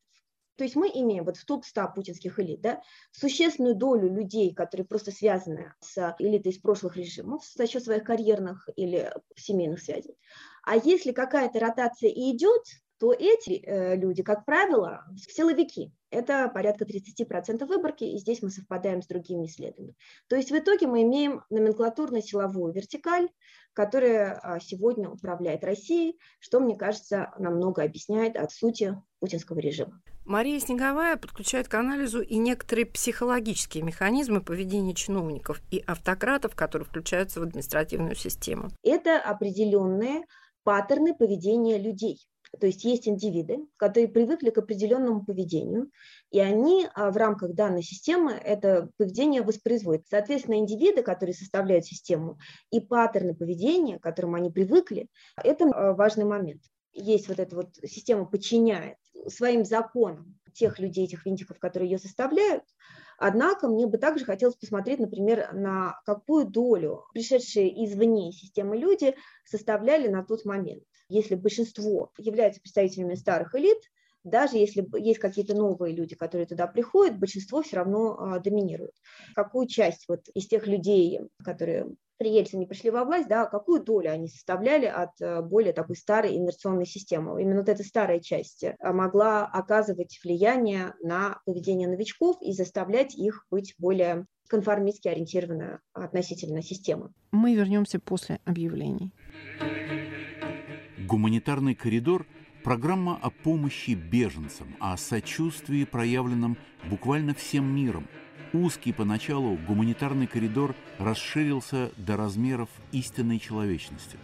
То 0.56 0.64
есть 0.64 0.76
мы 0.76 0.90
имеем 0.94 1.26
вот 1.26 1.38
в 1.38 1.46
топ-100 1.46 1.96
путинских 1.96 2.40
элит 2.40 2.62
да, 2.62 2.82
существенную 3.12 3.76
долю 3.76 4.14
людей, 4.14 4.54
которые 4.54 4.86
просто 4.86 5.12
связаны 5.12 5.74
с 5.80 6.16
элитой 6.20 6.52
из 6.52 6.60
прошлых 6.60 6.96
режимов 6.96 7.44
за 7.46 7.68
счет 7.68 7.84
своих 7.84 8.04
карьерных 8.04 8.70
или 8.76 9.12
семейных 9.36 9.82
связей. 9.82 10.16
А 10.64 10.76
если 10.76 11.12
какая-то 11.12 11.60
ротация 11.60 12.10
и 12.10 12.36
идет, 12.36 12.64
то 13.04 13.12
эти 13.12 13.62
э, 13.66 13.98
люди, 13.98 14.24
как 14.24 14.46
правило, 14.46 15.04
силовики. 15.18 15.92
Это 16.10 16.48
порядка 16.48 16.86
30% 16.86 17.66
выборки, 17.66 18.06
и 18.06 18.18
здесь 18.18 18.42
мы 18.42 18.50
совпадаем 18.50 19.02
с 19.02 19.08
другими 19.08 19.46
исследованиями. 19.46 19.98
То 20.30 20.38
есть 20.38 20.52
в 20.52 20.58
итоге 20.58 20.88
мы 20.88 21.02
имеем 21.02 21.44
номенклатурно-силовую 21.50 22.72
вертикаль, 22.72 23.28
которая 23.74 24.40
а, 24.42 24.62
сегодня 24.62 25.10
управляет 25.10 25.66
Россией, 25.66 26.18
что, 26.40 26.62
мне 26.62 26.78
кажется, 26.78 27.34
намного 27.38 27.84
объясняет 27.84 28.38
от 28.38 28.54
сути 28.54 28.96
путинского 29.20 29.60
режима. 29.60 30.02
Мария 30.24 30.62
Снеговая 30.62 31.18
подключает 31.18 31.68
к 31.68 31.74
анализу 31.74 32.22
и 32.22 32.38
некоторые 32.38 32.86
психологические 32.86 33.84
механизмы 33.84 34.40
поведения 34.40 34.96
чиновников 34.96 35.62
и 35.72 35.84
автократов, 35.86 36.56
которые 36.56 36.88
включаются 36.88 37.42
в 37.42 37.44
административную 37.44 38.16
систему. 38.16 38.70
Это 38.82 39.20
определенные 39.20 40.24
паттерны 40.64 41.14
поведения 41.14 41.78
людей. 41.78 42.26
То 42.60 42.68
есть 42.68 42.84
есть 42.84 43.08
индивиды, 43.08 43.66
которые 43.78 44.08
привыкли 44.08 44.52
к 44.52 44.58
определенному 44.60 45.26
поведению, 45.26 45.90
и 46.30 46.40
они 46.40 46.88
а, 46.94 47.10
в 47.10 47.18
рамках 47.18 47.54
данной 47.54 47.82
системы 47.82 48.32
это 48.34 48.90
поведение 48.98 49.42
воспроизводят. 49.42 50.06
Соответственно, 50.08 50.56
индивиды, 50.56 51.02
которые 51.02 51.34
составляют 51.34 51.86
систему, 51.86 52.38
и 52.72 52.80
паттерны 52.80 53.36
поведения, 53.36 53.98
к 53.98 54.04
которым 54.04 54.36
они 54.36 54.52
привыкли, 54.52 55.08
это 55.36 55.66
а, 55.66 55.94
важный 55.94 56.26
момент. 56.26 56.62
Есть 56.92 57.28
вот 57.28 57.40
эта 57.40 57.56
вот 57.56 57.70
система 57.84 58.26
подчиняет 58.26 58.98
своим 59.28 59.66
законам 59.66 60.38
тех 60.54 60.78
людей, 60.78 61.06
этих 61.06 61.26
винтиков, 61.26 61.58
которые 61.58 61.90
ее 61.90 61.98
составляют, 61.98 62.64
Однако 63.18 63.68
мне 63.68 63.88
бы 63.88 63.98
также 63.98 64.26
хотелось 64.26 64.56
посмотреть, 64.56 65.00
например, 65.00 65.54
на 65.54 66.00
какую 66.06 66.46
долю 66.46 67.06
пришедшие 67.14 67.86
извне 67.86 68.32
системы 68.32 68.76
люди 68.76 69.16
составляли 69.46 70.08
на 70.08 70.24
тот 70.24 70.46
момент. 70.46 70.84
Если 71.10 71.36
большинство 71.36 72.12
являются 72.18 72.62
представителями 72.62 73.16
старых 73.16 73.56
элит, 73.56 73.80
даже 74.24 74.58
если 74.58 74.88
есть 75.00 75.20
какие-то 75.20 75.54
новые 75.54 75.94
люди, 75.94 76.16
которые 76.16 76.48
туда 76.48 76.66
приходят, 76.68 77.20
большинство 77.20 77.62
все 77.62 77.78
равно 77.78 78.18
а, 78.18 78.40
доминирует. 78.40 78.94
Какую 79.36 79.68
часть 79.68 80.06
вот 80.08 80.22
из 80.34 80.48
тех 80.48 80.66
людей, 80.66 81.20
которые 81.44 81.88
при 82.18 82.30
Ельцине 82.30 82.66
пришли 82.66 82.90
во 82.90 83.04
власть, 83.04 83.28
да, 83.28 83.46
какую 83.46 83.84
долю 83.84 84.10
они 84.10 84.30
составляли 84.30 84.86
от 84.86 85.20
э, 85.20 85.42
более 85.42 85.74
такой 85.74 85.98
старой 85.98 86.38
инерционной 86.38 86.86
системы. 86.86 87.42
Именно 87.42 87.62
вот 87.62 87.70
эта 87.70 87.84
старая 87.84 88.20
часть 88.20 88.64
э, 88.64 88.76
могла 88.82 89.46
оказывать 89.46 90.20
влияние 90.24 90.94
на 91.02 91.42
поведение 91.46 91.90
новичков 91.90 92.38
и 92.42 92.54
заставлять 92.54 93.16
их 93.16 93.46
быть 93.52 93.74
более 93.78 94.26
конформистски 94.48 95.08
ориентированной 95.08 95.80
относительно 95.94 96.62
системы. 96.62 97.10
Мы 97.32 97.56
вернемся 97.56 98.00
после 98.00 98.40
объявлений. 98.46 99.12
Гуманитарный 101.14 101.76
коридор– 101.76 102.26
программа 102.64 103.20
о 103.22 103.30
помощи 103.30 103.92
беженцам, 103.92 104.76
о 104.80 104.98
сочувствии, 104.98 105.84
проявленном 105.84 106.58
буквально 106.90 107.36
всем 107.36 107.66
миром– 107.66 108.08
Узкий 108.54 108.94
поначалу 108.94 109.56
гуманитарный 109.68 110.26
коридор 110.26 110.74
расширился 110.98 111.92
до 111.98 112.18
размеров 112.18 112.68
истинной 112.92 113.38
человечности. 113.38 114.18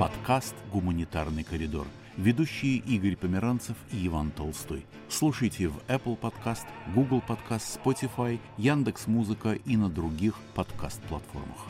Подкаст 0.00 0.56
«Гуманитарный 0.72 1.44
коридор». 1.44 1.86
Ведущие 2.16 2.78
Игорь 2.78 3.14
Померанцев 3.14 3.76
и 3.92 4.04
Иван 4.08 4.32
Толстой. 4.32 4.84
Слушайте 5.08 5.68
в 5.68 5.76
Apple 5.86 6.18
Podcast, 6.18 6.66
Google 6.92 7.22
Podcast, 7.24 7.78
Spotify, 7.80 8.40
Яндекс 8.56 9.06
Музыка 9.06 9.52
и 9.52 9.76
на 9.76 9.88
других 9.88 10.34
подкаст-платформах. 10.56 11.68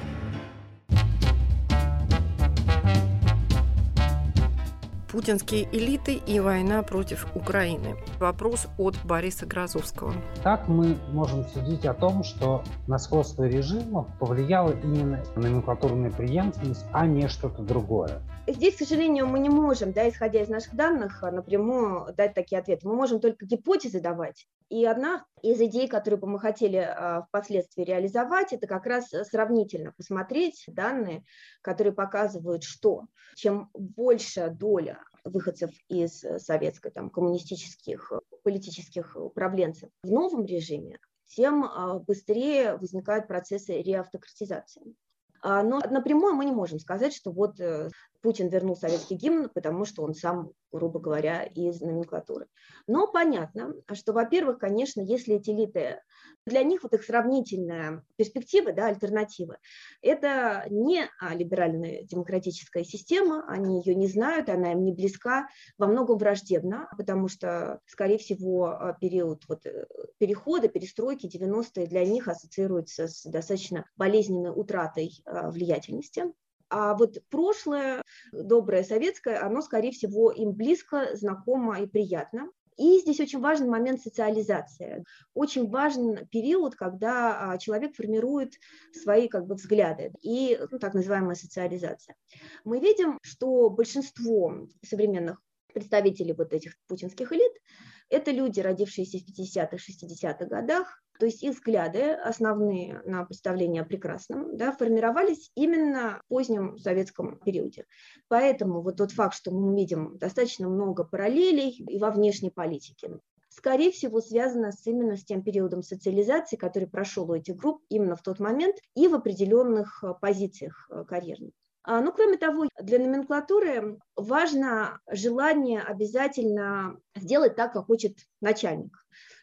Путинские 5.16 5.66
элиты 5.73 6.16
и 6.16 6.40
война 6.40 6.82
против 6.82 7.26
Украины. 7.35 7.96
Вопрос 8.20 8.66
от 8.76 8.96
Бориса 9.02 9.46
Грозовского. 9.46 10.12
Так 10.42 10.68
мы 10.68 10.99
можем 11.11 11.46
судить 11.46 11.87
о 11.87 11.94
том, 11.94 12.23
что 12.23 12.62
на 12.87 12.99
сходство 12.99 13.44
режимов 13.44 14.08
повлияла 14.20 14.73
именно 14.73 15.25
номенклатурная 15.35 16.11
преемственность, 16.11 16.85
а 16.92 17.06
не 17.06 17.28
что-то 17.28 17.62
другое. 17.62 18.20
Здесь, 18.46 18.76
к 18.76 18.80
сожалению, 18.80 19.26
мы 19.26 19.38
не 19.38 19.49
можем, 19.49 19.92
да, 19.92 20.06
исходя 20.06 20.42
из 20.42 20.50
наших 20.50 20.76
данных, 20.76 21.23
напрямую 21.23 22.12
дать 22.14 22.35
такие 22.35 22.58
ответы. 22.58 22.87
Мы 22.87 22.94
можем 22.94 23.18
только 23.18 23.46
гипотезы 23.46 24.02
давать. 24.02 24.46
И 24.68 24.85
одна 24.85 25.25
из 25.43 25.61
идей, 25.61 25.88
которую 25.88 26.21
бы 26.21 26.26
мы 26.26 26.40
хотели 26.40 26.76
а, 26.76 27.23
впоследствии 27.23 27.83
реализовать, 27.83 28.52
это 28.52 28.66
как 28.66 28.87
раз 28.87 29.11
сравнительно 29.11 29.93
посмотреть 29.93 30.64
данные, 30.66 31.25
которые 31.62 31.93
показывают, 31.93 32.64
что 32.64 33.05
чем 33.35 33.71
больше 33.75 34.50
доля 34.50 34.99
выходцев 35.25 35.71
из 35.88 36.25
советской, 36.38 36.90
там, 36.90 37.11
коммунистических, 37.11 38.12
политических 38.43 39.16
управленцев 39.16 39.90
в 40.02 40.11
новом 40.11 40.45
режиме, 40.45 40.99
тем 41.26 41.64
а, 41.64 41.99
быстрее 41.99 42.76
возникают 42.76 43.28
процессы 43.28 43.83
реавтократизации. 43.83 44.95
А, 45.43 45.62
но 45.62 45.81
напрямую 45.90 46.35
мы 46.35 46.45
не 46.45 46.52
можем 46.52 46.78
сказать, 46.78 47.14
что 47.14 47.31
вот 47.31 47.61
э, 47.61 47.90
Путин 48.26 48.49
вернул 48.49 48.75
советский 48.75 49.14
гимн, 49.14 49.49
потому 49.50 49.85
что 49.85 50.02
он 50.02 50.12
сам, 50.12 50.50
грубо 50.73 50.99
говоря, 50.99 51.45
из 51.45 51.80
номенклатуры. 51.80 52.49
Но 52.88 53.06
понятно, 53.06 53.73
что, 53.92 54.12
во-первых, 54.12 54.59
конечно, 54.59 55.00
если 55.00 55.37
эти 55.37 55.50
элиты, 55.50 56.00
для 56.45 56.64
них 56.64 56.83
вот 56.83 56.92
их 56.92 57.04
сравнительная 57.04 58.02
перспектива, 58.16 58.73
да, 58.73 58.88
альтернатива, 58.88 59.59
это 60.02 60.66
не 60.71 61.09
либеральная 61.35 62.02
демократическая 62.02 62.83
система, 62.83 63.45
они 63.47 63.80
ее 63.80 63.95
не 63.95 64.09
знают, 64.09 64.49
она 64.49 64.73
им 64.73 64.83
не 64.83 64.92
близка, 64.92 65.47
во 65.78 65.87
многом 65.87 66.18
враждебна, 66.18 66.88
потому 66.99 67.28
что, 67.28 67.78
скорее 67.87 68.18
всего, 68.18 68.97
период 69.00 69.45
вот 69.47 69.64
э, 69.66 69.87
перехода, 70.18 70.66
перестройки 70.66 71.26
90-е 71.26 71.87
для 71.87 72.04
них 72.04 72.26
ассоциируется 72.26 73.06
с 73.06 73.23
достаточно 73.23 73.88
болезненной 73.95 74.50
утратой 74.50 75.12
э, 75.25 75.49
влиятельности. 75.49 76.25
А 76.68 76.94
вот 76.94 77.18
прошлое, 77.30 78.02
доброе 78.32 78.82
советское, 78.82 79.38
оно, 79.38 79.62
скорее 79.62 79.92
всего, 79.92 80.30
им 80.30 80.52
близко, 80.52 81.14
знакомо 81.14 81.80
и 81.80 81.87
приятно. 81.87 82.50
И 82.76 82.99
здесь 83.00 83.20
очень 83.20 83.40
важен 83.40 83.70
момент 83.70 84.02
социализации. 84.02 85.04
Очень 85.32 85.70
важен 85.70 86.26
период, 86.26 86.75
когда 86.75 87.52
а, 87.52 87.58
человек 87.58 87.94
формирует 87.96 88.54
свои 88.92 89.28
как 89.28 89.46
бы, 89.46 89.54
взгляды 89.54 90.12
и 90.20 90.58
ну, 90.70 90.78
так 90.78 90.92
называемая 90.92 91.37
социализация. 91.37 92.16
Мы 92.64 92.80
видим, 92.80 93.18
что 93.23 93.70
большинство 93.70 94.66
современных 94.85 95.40
представителей 95.73 96.35
вот 96.35 96.52
этих 96.52 96.75
путинских 96.87 97.32
элит– 97.32 97.52
это 98.11 98.30
люди, 98.30 98.61
родившиеся 98.61 99.18
в 99.18 99.23
50-х, 99.23 99.76
60-х 99.76 100.44
годах, 100.46 101.02
то 101.18 101.26
есть 101.26 101.42
их 101.42 101.54
взгляды 101.54 102.12
основные 102.12 103.00
на 103.04 103.25
представление 103.25 103.82
о 103.82 103.85
прекрасном 103.85 104.56
да, 104.56 104.73
формировались 104.73 105.50
именно 105.54 106.20
в 106.25 106.28
позднем 106.28 106.78
советском 106.78 107.38
периоде. 107.38 107.85
Поэтому 108.28 108.82
вот 108.82 108.96
тот 108.96 109.12
факт, 109.12 109.35
что 109.35 109.50
мы 109.50 109.76
видим 109.76 110.18
достаточно 110.18 110.68
много 110.68 111.04
параллелей 111.04 111.70
и 111.70 111.99
во 111.99 112.11
внешней 112.11 112.50
политике, 112.50 113.20
скорее 113.49 113.90
всего, 113.90 114.20
связано 114.20 114.73
с, 114.73 114.87
именно 114.87 115.16
с 115.16 115.25
тем 115.25 115.42
периодом 115.42 115.82
социализации, 115.82 116.56
который 116.56 116.88
прошел 116.88 117.30
у 117.30 117.35
этих 117.35 117.56
групп 117.56 117.82
именно 117.88 118.16
в 118.16 118.23
тот 118.23 118.38
момент 118.38 118.76
и 118.94 119.08
в 119.08 119.14
определенных 119.14 120.04
э, 120.04 120.14
позициях 120.20 120.88
э, 120.90 121.04
карьерных. 121.04 121.52
А, 121.82 122.00
ну, 122.00 122.12
кроме 122.12 122.37
того, 122.37 122.68
для 122.80 122.99
номенклатуры 122.99 123.99
важно 124.16 125.00
желание 125.08 125.80
обязательно 125.80 126.99
сделать 127.14 127.54
так, 127.54 127.73
как 127.73 127.87
хочет 127.87 128.18
начальник. 128.40 128.92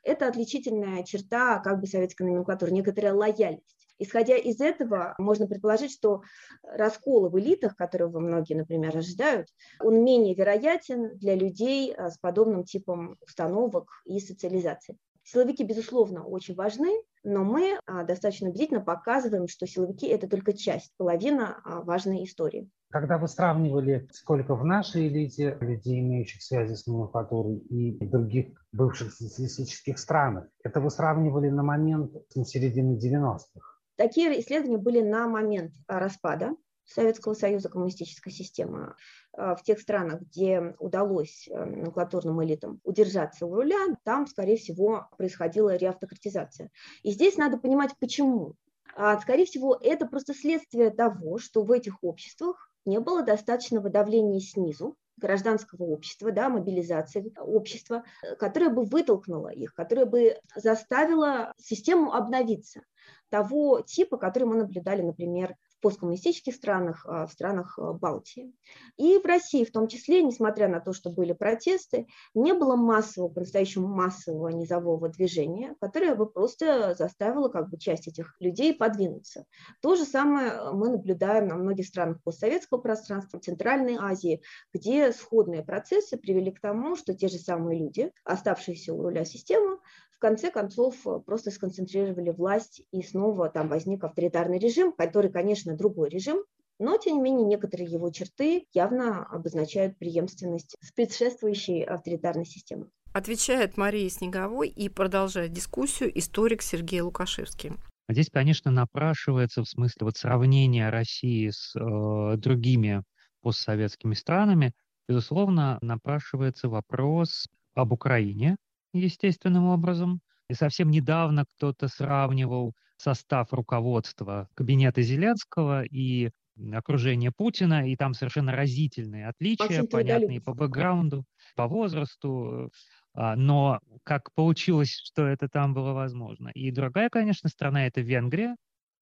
Это 0.04 0.28
отличительная 0.28 1.04
черта 1.04 1.60
как 1.60 1.80
бы 1.80 1.88
советской 1.88 2.24
номенклатуры, 2.24 2.72
некоторая 2.72 3.14
лояльность. 3.14 3.78
Исходя 4.00 4.36
из 4.36 4.60
этого, 4.60 5.16
можно 5.18 5.48
предположить, 5.48 5.92
что 5.92 6.24
раскол 6.64 7.30
в 7.30 7.40
элитах, 7.40 7.76
которого 7.76 8.20
многие, 8.20 8.56
например, 8.56 8.98
ожидают, 8.98 9.48
он 9.80 10.04
менее 10.04 10.36
вероятен 10.36 11.18
для 11.18 11.36
людей 11.36 11.94
а, 11.94 12.10
с 12.10 12.18
подобным 12.18 12.64
типом 12.64 13.18
установок 13.22 13.90
и 14.06 14.20
социализации. 14.20 14.98
Силовики, 15.24 15.64
безусловно, 15.64 16.26
очень 16.26 16.56
важны, 16.56 16.92
но 17.24 17.44
мы 17.46 17.80
а, 17.86 18.04
достаточно 18.04 18.50
убедительно 18.50 18.82
показываем, 18.82 19.48
что 19.48 19.68
силовики– 19.68 20.08
это 20.08 20.28
только 20.28 20.52
часть, 20.52 20.92
половина 20.98 21.62
а, 21.64 21.82
важной 21.82 22.26
истории. 22.26 22.70
Когда 22.94 23.18
вы 23.18 23.28
сравнивали, 23.28 24.08
сколько 24.12 24.54
в 24.54 24.64
нашей 24.64 25.08
элите 25.08 25.58
людей, 25.62 26.00
имеющих 26.00 26.44
связи 26.44 26.76
с 26.76 26.86
номенклатурой, 26.86 27.58
и 27.58 27.98
других 28.06 28.54
бывших 28.72 29.12
социалистических 29.12 29.98
странах, 29.98 30.46
это 30.64 30.80
вы 30.80 30.92
сравнивали 30.92 31.50
на 31.50 31.64
момент 31.64 32.14
на 32.36 32.46
середины 32.46 33.00
90-х? 33.00 33.62
Такие 33.96 34.40
исследования 34.40 34.78
были 34.78 35.02
на 35.02 35.28
момент 35.28 35.74
распада 35.88 36.52
Советского 36.86 37.34
Союза, 37.34 37.70
коммунистической 37.70 38.32
системы. 38.32 38.94
А, 39.36 39.56
в 39.56 39.64
тех 39.64 39.80
странах, 39.80 40.22
где 40.22 40.76
удалось 40.78 41.48
э, 41.48 41.66
номенклатурным 41.66 42.44
элитам 42.44 42.80
удержаться 42.84 43.48
у 43.48 43.56
руля, 43.56 43.80
там, 44.04 44.28
скорее 44.28 44.58
всего, 44.58 45.08
происходила 45.18 45.76
реавтократизация. 45.76 46.70
И 47.02 47.10
здесь 47.10 47.38
надо 47.38 47.58
понимать, 47.58 47.96
почему. 48.00 48.54
А, 48.96 49.20
скорее 49.20 49.46
всего, 49.46 49.80
это 49.82 50.06
просто 50.06 50.36
следствие 50.36 50.92
того, 50.92 51.40
что 51.40 51.64
в 51.64 51.72
этих 51.72 52.04
обществах 52.04 52.70
не 52.86 53.00
было 53.00 53.24
достаточного 53.24 53.90
давления 53.90 54.40
снизу, 54.40 54.98
гражданского 55.18 55.84
общества, 55.84 56.32
да, 56.32 56.50
мобилизации 56.50 57.34
общества, 57.38 58.04
которое 58.40 58.70
бы 58.70 58.84
вытолкнуло 58.84 59.50
их, 59.50 59.74
которое 59.74 60.06
бы 60.06 60.38
заставило 60.56 61.54
систему 61.58 62.14
обновиться 62.14 62.82
того 63.30 63.82
типа, 63.82 64.18
который 64.18 64.46
мы 64.46 64.58
наблюдали, 64.58 65.02
например, 65.02 65.56
посткоммунистических 65.84 66.56
странах, 66.56 67.06
а, 67.06 67.28
в 67.28 67.32
странах 67.32 67.78
а, 67.78 67.92
Балтии. 67.92 68.54
И 68.98 69.20
в 69.20 69.26
России 69.26 69.66
в 69.66 69.72
том 69.72 69.88
числе, 69.88 70.24
несмотря 70.24 70.70
на 70.70 70.80
то, 70.80 70.94
что 70.94 71.10
были 71.10 71.34
протесты, 71.34 72.08
не 72.34 72.54
было 72.54 72.78
массового, 72.78 73.30
по-настоящему 73.30 73.90
массового 73.90 74.48
низового 74.48 75.10
движения, 75.10 75.76
которое 75.82 76.16
бы 76.16 76.26
просто 76.26 76.96
заставило 76.98 77.50
как 77.50 77.70
бы 77.70 77.78
часть 77.78 78.08
этих 78.08 78.36
людей 78.40 78.74
подвинуться. 78.74 79.46
То 79.82 79.96
же 79.96 80.06
самое 80.06 80.72
мы 80.72 80.90
наблюдаем 80.90 81.50
на 81.50 81.56
многих 81.56 81.86
странах 81.86 82.24
постсоветского 82.24 82.78
пространства, 82.78 83.40
Центральной 83.40 83.98
Азии, 84.00 84.42
где 84.74 85.12
сходные 85.12 85.64
процессы 85.64 86.18
привели 86.18 86.52
к 86.52 86.62
тому, 86.62 86.96
что 86.96 87.14
те 87.14 87.28
же 87.28 87.38
самые 87.38 87.78
люди, 87.78 88.10
оставшиеся 88.24 88.94
у 88.94 89.02
руля 89.02 89.26
системы, 89.26 89.80
конце 90.20 90.52
концов 90.52 90.96
э, 91.06 91.20
просто 91.26 91.52
сконцентрировали 91.52 92.30
власть, 92.30 92.82
и 92.92 93.02
снова 93.02 93.50
там 93.50 93.70
возник 93.70 94.04
авторитарный 94.04 94.60
режим, 94.60 94.92
который, 94.94 95.32
конечно, 95.32 95.76
другой 95.76 96.10
режим, 96.10 96.44
но, 96.80 96.98
тем 96.98 97.16
не 97.16 97.22
менее, 97.22 97.46
некоторые 97.46 97.90
его 97.90 98.10
черты 98.12 98.66
явно 98.74 99.26
обозначают 99.26 99.98
преемственность 99.98 100.76
с 100.82 100.92
предшествующей 100.92 101.84
авторитарной 101.84 102.46
системой. 102.46 102.90
Отвечает 103.14 103.78
Мария 103.78 104.10
Снеговой 104.10 104.70
и 104.70 104.90
продолжает 104.90 105.54
дискуссию 105.54 106.18
историк 106.18 106.64
Сергей 106.64 107.02
Лукашевский. 107.02 107.74
Здесь, 108.10 108.30
конечно, 108.30 108.72
напрашивается 108.72 109.64
в 109.64 109.70
смысле 109.70 110.06
вот 110.06 110.18
сравнения 110.18 110.90
России 110.90 111.50
с 111.50 111.76
э, 111.76 112.38
другими 112.38 113.04
постсоветскими 113.42 114.14
странами, 114.14 114.74
безусловно, 115.08 115.78
напрашивается 115.82 116.70
вопрос 116.70 117.48
об 117.76 117.92
Украине, 117.92 118.58
естественным 118.94 119.66
образом. 119.66 120.22
И 120.50 120.54
совсем 120.54 120.92
недавно 120.92 121.46
кто-то 121.46 121.88
сравнивал 121.88 122.74
состав 122.98 123.52
руководства 123.54 124.48
кабинета 124.56 125.02
Зеленского 125.02 125.84
и 125.84 126.30
окружение 126.72 127.32
Путина, 127.32 127.90
и 127.90 127.96
там 127.96 128.14
совершенно 128.14 128.52
разительные 128.52 129.28
отличия, 129.28 129.84
понятные 129.84 130.42
по 130.42 130.54
бэкграунду, 130.54 131.26
по 131.56 131.68
возрасту, 131.68 132.72
а, 133.16 133.36
но 133.36 133.80
как 134.04 134.32
получилось, 134.34 134.92
что 134.92 135.26
это 135.26 135.50
там 135.50 135.74
было 135.74 135.94
возможно. 135.94 136.50
И 136.50 136.72
другая, 136.72 137.10
конечно, 137.10 137.50
страна– 137.50 137.88
это 137.88 138.02
Венгрия, 138.02 138.56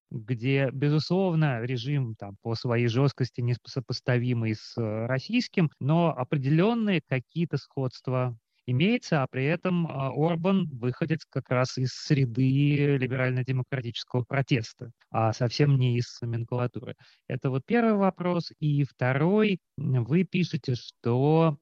где, 0.09 0.69
безусловно, 0.71 1.61
режим 1.61 2.15
там, 2.15 2.35
по 2.41 2.55
своей 2.55 2.87
жесткости 2.87 3.39
не 3.41 3.55
сопоставимый 3.65 4.55
с 4.55 4.77
э, 4.77 5.05
российским, 5.05 5.71
но 5.79 6.13
определенные 6.15 7.01
какие-то 7.07 7.57
сходства 7.57 8.37
имеется, 8.71 9.23
а 9.23 9.27
при 9.27 9.45
этом 9.45 9.87
а, 9.87 10.09
Орбан 10.09 10.67
выходит 10.71 11.19
как 11.29 11.49
раз 11.49 11.77
из 11.77 11.91
среды 11.93 12.97
либерально-демократического 12.97 14.23
протеста, 14.23 14.91
а 15.09 15.33
совсем 15.33 15.77
не 15.77 15.97
из 15.97 16.19
номенклатуры. 16.21 16.95
Это 17.27 17.49
вот 17.49 17.63
первый 17.65 17.93
вопрос. 17.93 18.51
И 18.59 18.83
второй, 18.83 19.59
вы 19.77 20.23
пишете, 20.23 20.75
что 20.75 21.57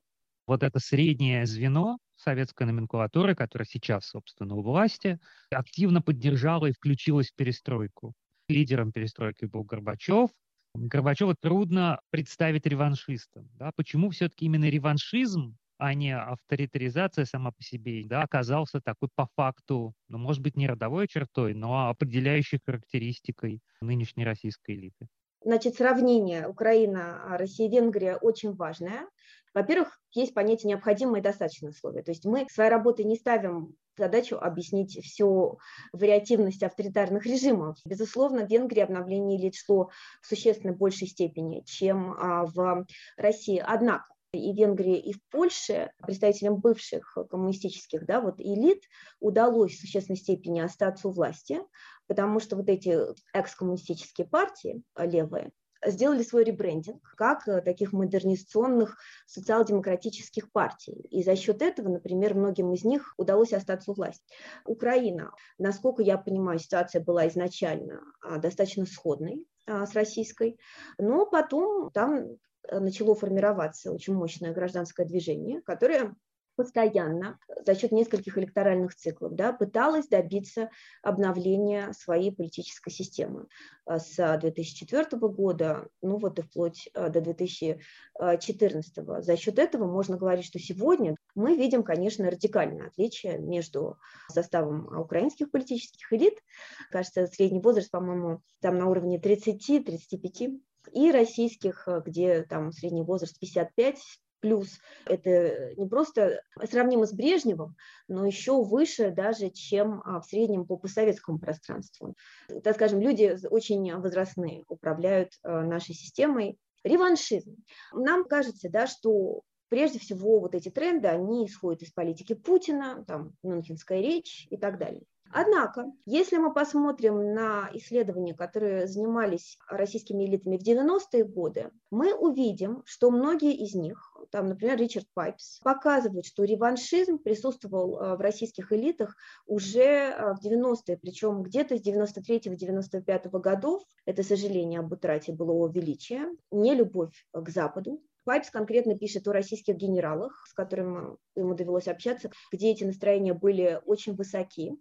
вот 0.47 0.63
это 0.63 0.79
среднее 0.79 1.45
звено 1.45 1.97
советской 2.15 2.63
номенклатуры, 2.63 3.35
которая 3.35 3.65
сейчас, 3.65 4.05
собственно, 4.07 4.55
у 4.55 4.61
власти, 4.61 5.19
активно 5.51 6.01
поддержала 6.01 6.67
и 6.67 6.73
включилась 6.73 7.29
в 7.29 7.35
перестройку. 7.35 8.13
Лидером 8.47 8.91
перестройки 8.91 9.45
был 9.45 9.63
Горбачев, 9.63 10.29
Горбачева 10.75 11.35
трудно 11.35 11.99
представить 12.09 12.65
реваншистом. 12.65 13.49
Да? 13.53 13.71
Почему 13.75 14.09
все-таки 14.11 14.45
именно 14.45 14.69
реваншизм 14.69 15.57
а 15.79 15.93
не 15.93 16.15
авторитаризация 16.15 17.25
сама 17.25 17.51
по 17.51 17.63
себе, 17.63 18.03
да, 18.05 18.21
оказался 18.21 18.81
такой 18.81 19.07
по 19.15 19.27
факту, 19.35 19.93
ну, 20.09 20.17
может 20.17 20.43
быть, 20.43 20.57
не 20.57 20.67
родовой 20.67 21.07
чертой, 21.07 21.53
но 21.53 21.89
определяющей 21.89 22.59
характеристикой 22.63 23.61
нынешней 23.81 24.25
российской 24.25 24.75
элиты. 24.75 25.07
Значит, 25.41 25.75
сравнение 25.75 26.49
Украина, 26.49 27.21
Россия, 27.29 27.69
Венгрия 27.69 28.17
очень 28.17 28.53
важное. 28.53 29.07
Во-первых, 29.53 29.99
есть 30.11 30.33
понятие 30.33 30.71
необходимое 30.71 31.21
и 31.21 31.23
достаточное 31.23 31.71
условия. 31.71 32.03
То 32.03 32.11
есть 32.11 32.25
мы 32.25 32.45
своей 32.51 32.69
работой 32.69 33.05
не 33.05 33.15
ставим 33.15 33.73
задачу 33.97 34.37
объяснить 34.37 34.99
всю 35.03 35.59
вариативность 35.93 36.61
авторитарных 36.61 37.25
режимов. 37.25 37.77
Безусловно, 37.85 38.45
в 38.45 38.49
Венгрии 38.49 38.81
обновление 38.81 39.39
элит 39.39 39.55
шло 39.55 39.91
в 40.21 40.27
существенно 40.27 40.73
большей 40.73 41.07
степени, 41.07 41.61
чем 41.65 42.13
а, 42.17 42.45
в 42.45 42.85
России. 43.17 43.63
Однако, 43.65 44.05
и 44.31 44.53
Венгрии, 44.53 44.99
и 44.99 45.13
в 45.13 45.21
Польше 45.29 45.91
представителям 46.01 46.57
бывших 46.57 47.17
коммунистических 47.29 48.05
да, 48.05 48.21
вот 48.21 48.39
элит 48.39 48.83
удалось 49.19 49.73
в 49.73 49.81
существенной 49.81 50.17
степени 50.17 50.59
остаться 50.59 51.07
у 51.07 51.11
власти, 51.11 51.61
потому 52.07 52.39
что 52.39 52.55
вот 52.55 52.69
эти 52.69 52.97
экс-коммунистические 53.33 54.27
партии 54.27 54.83
левые 54.97 55.51
сделали 55.85 56.23
свой 56.23 56.43
ребрендинг 56.43 57.01
как 57.15 57.47
э, 57.47 57.61
таких 57.61 57.93
модернизационных 57.93 58.97
социал-демократических 59.25 60.51
партий. 60.51 61.07
И 61.09 61.23
за 61.23 61.35
счет 61.37 61.61
этого, 61.61 61.87
например, 61.87 62.35
многим 62.35 62.73
из 62.73 62.83
них 62.83 63.13
удалось 63.17 63.53
остаться 63.53 63.91
у 63.91 63.93
власти. 63.93 64.21
Украина, 64.65 65.31
насколько 65.57 66.01
я 66.01 66.17
понимаю, 66.17 66.59
ситуация 66.59 67.01
была 67.01 67.27
изначально 67.29 68.01
а, 68.21 68.39
достаточно 68.39 68.85
сходной 68.85 69.45
а, 69.67 69.85
с 69.85 69.93
российской, 69.93 70.59
но 70.97 71.25
потом 71.25 71.91
там 71.91 72.37
начало 72.71 73.15
формироваться 73.15 73.91
очень 73.91 74.13
мощное 74.13 74.53
гражданское 74.53 75.05
движение, 75.05 75.61
которое 75.61 76.15
постоянно 76.59 77.39
за 77.65 77.73
счет 77.73 77.93
нескольких 77.93 78.37
электоральных 78.37 78.93
циклов 78.93 79.33
да, 79.33 79.53
пыталась 79.53 80.09
добиться 80.09 80.69
обновления 81.01 81.93
своей 81.93 82.33
политической 82.33 82.91
системы. 82.91 83.47
Э, 83.89 83.97
с 83.97 84.37
2004 84.41 85.05
года, 85.31 85.87
ну 86.01 86.17
вот 86.17 86.37
и 86.37 86.41
вплоть 86.41 86.89
э, 86.93 87.09
до 87.09 87.21
2014. 87.21 89.23
За 89.23 89.37
счет 89.37 89.57
этого 89.57 89.89
можно 89.89 90.17
говорить, 90.17 90.43
что 90.43 90.59
сегодня 90.59 91.15
мы 91.33 91.55
видим, 91.55 91.81
конечно, 91.81 92.29
радикальное 92.29 92.87
отличие 92.87 93.39
между 93.39 93.97
составом 94.29 94.99
украинских 94.99 95.51
политических 95.51 96.11
элит, 96.11 96.43
кажется, 96.91 97.25
средний 97.27 97.61
возраст, 97.61 97.89
по-моему, 97.89 98.41
там 98.59 98.77
на 98.77 98.89
уровне 98.89 99.17
30-35 99.17 100.59
и 100.93 101.11
российских, 101.11 101.87
э, 101.87 102.01
где 102.05 102.43
там 102.43 102.71
средний 102.71 103.03
возраст 103.03 103.39
55 103.39 103.97
плюс. 104.39 104.79
Это 105.05 105.73
не 105.75 105.87
просто 105.87 106.41
сравнимо 106.63 107.05
с 107.05 107.13
Брежневым, 107.13 107.75
но 108.07 108.25
еще 108.25 108.63
выше 108.63 109.11
даже, 109.11 109.49
чем 109.49 110.01
а, 110.05 110.21
в 110.21 110.25
среднем 110.25 110.65
по 110.65 110.77
постсоветскому 110.77 111.39
пространству. 111.39 112.15
Так 112.63 112.75
скажем, 112.75 113.01
люди 113.01 113.37
очень 113.49 113.93
возрастные 113.95 114.63
управляют 114.67 115.33
э, 115.43 115.61
нашей 115.61 115.93
системой. 115.93 116.57
Реваншизм. 116.83 117.57
Нам 117.91 118.23
кажется, 118.23 118.69
да, 118.69 118.87
что 118.87 119.41
прежде 119.67 119.99
всего 119.99 120.39
вот 120.39 120.55
эти 120.55 120.69
тренды, 120.69 121.09
они 121.09 121.45
исходят 121.45 121.81
из 121.81 121.91
политики 121.91 122.33
Путина, 122.33 123.03
там, 123.05 123.33
Мюнхенская 123.43 124.01
речь 124.01 124.47
и 124.49 124.55
так 124.55 124.77
далее. 124.77 125.03
Однако, 125.31 125.85
если 126.05 126.37
мы 126.37 126.53
посмотрим 126.53 127.33
на 127.33 127.69
исследования, 127.73 128.33
которые 128.33 128.87
занимались 128.87 129.57
российскими 129.67 130.25
элитами 130.25 130.57
в 130.57 130.63
90-е 130.63 131.23
годы, 131.23 131.71
мы 131.91 132.13
увидим, 132.13 132.81
что 132.85 133.11
многие 133.11 133.53
из 133.53 133.75
них, 133.75 134.17
там, 134.31 134.47
например, 134.47 134.77
Ричард 134.77 135.07
Пайпс, 135.13 135.59
показывают, 135.63 136.25
что 136.25 136.43
реваншизм 136.43 137.19
присутствовал 137.19 137.99
э, 137.99 138.15
в 138.15 138.21
российских 138.21 138.71
элитах 138.71 139.15
уже 139.45 139.81
э, 139.81 140.33
в 140.33 140.45
90-е, 140.45 140.97
причем 140.97 141.43
где-то 141.43 141.77
с 141.77 141.81
93-95 141.81 143.39
годов, 143.39 143.83
это 144.05 144.23
сожаление 144.23 144.79
об 144.79 144.91
утрате 144.91 145.31
былого 145.31 145.71
величия, 145.71 146.27
не 146.51 146.73
любовь 146.73 147.27
к 147.31 147.49
Западу, 147.49 148.01
Пайпс 148.29 148.51
конкретно 148.51 148.95
пишет 148.95 149.27
о 149.27 149.33
российских 149.33 149.75
генералах, 149.75 150.45
с 150.47 150.53
которыми 150.53 151.17
ему 151.35 151.55
довелось 151.55 151.87
общаться, 151.87 152.29
где 152.51 152.69
эти 152.69 152.83
настроения 152.83 153.33
были 153.33 153.81
очень 153.87 154.13
высоки. 154.13 154.75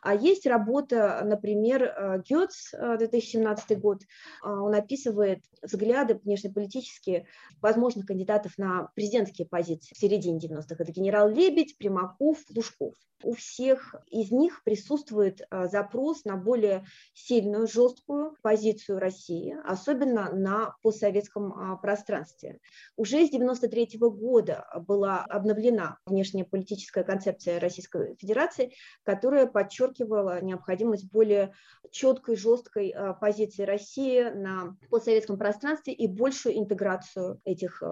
А 0.00 0.14
есть 0.14 0.46
работа, 0.46 1.20
например, 1.22 2.22
Гетц, 2.26 2.72
2017 2.72 3.78
год, 3.78 4.00
а, 4.42 4.58
он 4.62 4.74
описывает 4.74 5.40
взгляды 5.60 6.14
внешнеполитические 6.14 7.26
возможных 7.60 8.06
кандидатов 8.06 8.56
на 8.56 8.90
президентские 8.94 9.46
позиции 9.46 9.94
в 9.94 9.98
середине 9.98 10.38
90-х. 10.38 10.76
Это 10.78 10.90
генерал 10.90 11.28
Лебедь, 11.28 11.76
Примаков, 11.76 12.38
Лужков 12.56 12.94
у 13.24 13.34
всех 13.34 13.94
из 14.10 14.30
них 14.30 14.62
присутствует 14.64 15.40
запрос 15.50 16.24
на 16.24 16.36
более 16.36 16.84
сильную, 17.14 17.66
жесткую 17.66 18.36
позицию 18.42 18.98
России, 18.98 19.56
особенно 19.64 20.30
на 20.32 20.76
постсоветском 20.82 21.78
пространстве. 21.80 22.60
Уже 22.96 23.26
с 23.26 23.32
1993 23.32 23.98
года 23.98 24.66
была 24.86 25.24
обновлена 25.24 25.98
внешнеполитическая 26.06 27.02
концепция 27.02 27.58
Российской 27.58 28.14
Федерации, 28.16 28.72
которая 29.02 29.46
подчеркивала 29.46 30.40
необходимость 30.42 31.10
более 31.10 31.54
четкой, 31.90 32.36
жесткой 32.36 32.90
а, 32.90 33.14
позиции 33.14 33.64
России 33.64 34.22
на 34.22 34.76
постсоветском 34.90 35.38
пространстве 35.38 35.92
и 35.92 36.06
большую 36.06 36.58
интеграцию 36.58 37.40
этих 37.44 37.82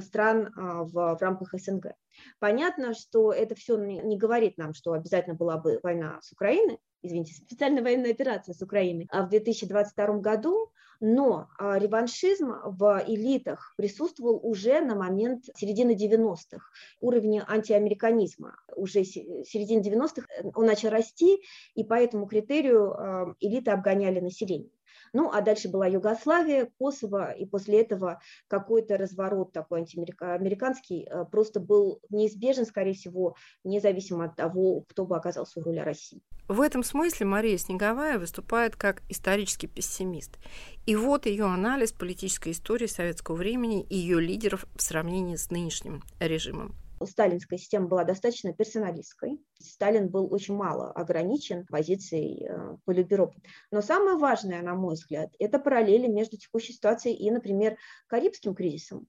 стран 0.00 0.52
в, 0.54 1.16
в 1.16 1.18
рамках 1.20 1.54
СНГ. 1.54 1.94
Понятно, 2.38 2.94
что 2.94 3.32
это 3.32 3.54
все 3.54 3.76
не 3.76 4.16
говорит 4.16 4.58
нам, 4.58 4.74
что 4.74 4.92
обязательно 4.92 5.34
была 5.34 5.56
бы 5.56 5.80
война 5.82 6.20
с 6.22 6.32
Украиной, 6.32 6.78
извините, 7.02 7.34
специальная 7.34 7.82
военная 7.82 8.12
операция 8.12 8.54
с 8.54 8.62
Украиной 8.62 9.08
а 9.10 9.24
в 9.24 9.28
2022 9.28 10.18
году, 10.18 10.70
но 11.00 11.48
а, 11.58 11.78
реваншизм 11.78 12.54
в 12.64 13.04
элитах 13.08 13.74
присутствовал 13.76 14.38
уже 14.42 14.80
на 14.80 14.94
момент 14.94 15.46
середины 15.56 15.96
90-х. 15.96 16.64
Уровень 17.00 17.42
антиамериканизма 17.46 18.56
уже 18.76 19.02
середины 19.04 19.80
90-х 19.80 20.26
э, 20.28 20.50
он 20.54 20.66
начал 20.66 20.90
расти, 20.90 21.42
и 21.74 21.82
по 21.82 21.94
этому 21.94 22.26
критерию 22.26 22.92
а, 22.92 23.34
элиты 23.40 23.72
обгоняли 23.72 24.20
население. 24.20 24.70
Ну, 25.12 25.30
а 25.30 25.40
дальше 25.42 25.68
была 25.68 25.86
Югославия, 25.86 26.70
Косово, 26.78 27.32
и 27.32 27.44
после 27.44 27.82
этого 27.82 28.20
какой-то 28.48 28.96
разворот 28.96 29.52
такой 29.52 29.80
антиамериканский 29.80 31.04
э, 31.04 31.24
просто 31.26 31.60
был 31.60 32.00
неизбежен, 32.08 32.64
скорее 32.64 32.94
всего, 32.94 33.36
независимо 33.64 34.26
от 34.26 34.36
того, 34.36 34.82
кто 34.88 35.04
бы 35.04 35.16
оказался 35.16 35.60
у 35.60 35.62
руля 35.62 35.84
России. 35.84 36.22
В 36.48 36.60
этом 36.60 36.82
смысле 36.82 37.26
Мария 37.26 37.56
Снеговая 37.56 38.18
выступает 38.18 38.76
как 38.76 39.02
исторический 39.08 39.68
пессимист. 39.68 40.38
И 40.86 40.96
вот 40.96 41.26
ее 41.26 41.44
анализ 41.44 41.92
политической 41.92 42.52
истории 42.52 42.86
советского 42.86 43.36
времени 43.36 43.82
и 43.82 43.96
ее 43.96 44.20
лидеров 44.20 44.66
в 44.74 44.82
сравнении 44.82 45.36
с 45.36 45.50
нынешним 45.50 46.02
режимом 46.18 46.74
сталинская 47.06 47.58
система 47.58 47.88
была 47.88 48.04
достаточно 48.04 48.52
персоналистской. 48.52 49.38
Сталин 49.58 50.08
был 50.08 50.32
очень 50.32 50.54
мало 50.54 50.90
ограничен 50.92 51.66
позицией 51.66 52.46
э, 52.48 52.76
Политбюро. 52.84 53.32
Но 53.70 53.82
самое 53.82 54.16
важное, 54.16 54.62
на 54.62 54.74
мой 54.74 54.94
взгляд, 54.94 55.30
это 55.38 55.58
параллели 55.58 56.06
между 56.06 56.36
текущей 56.36 56.72
ситуацией 56.72 57.16
и, 57.16 57.30
например, 57.30 57.76
Карибским 58.08 58.54
кризисом 58.54 59.06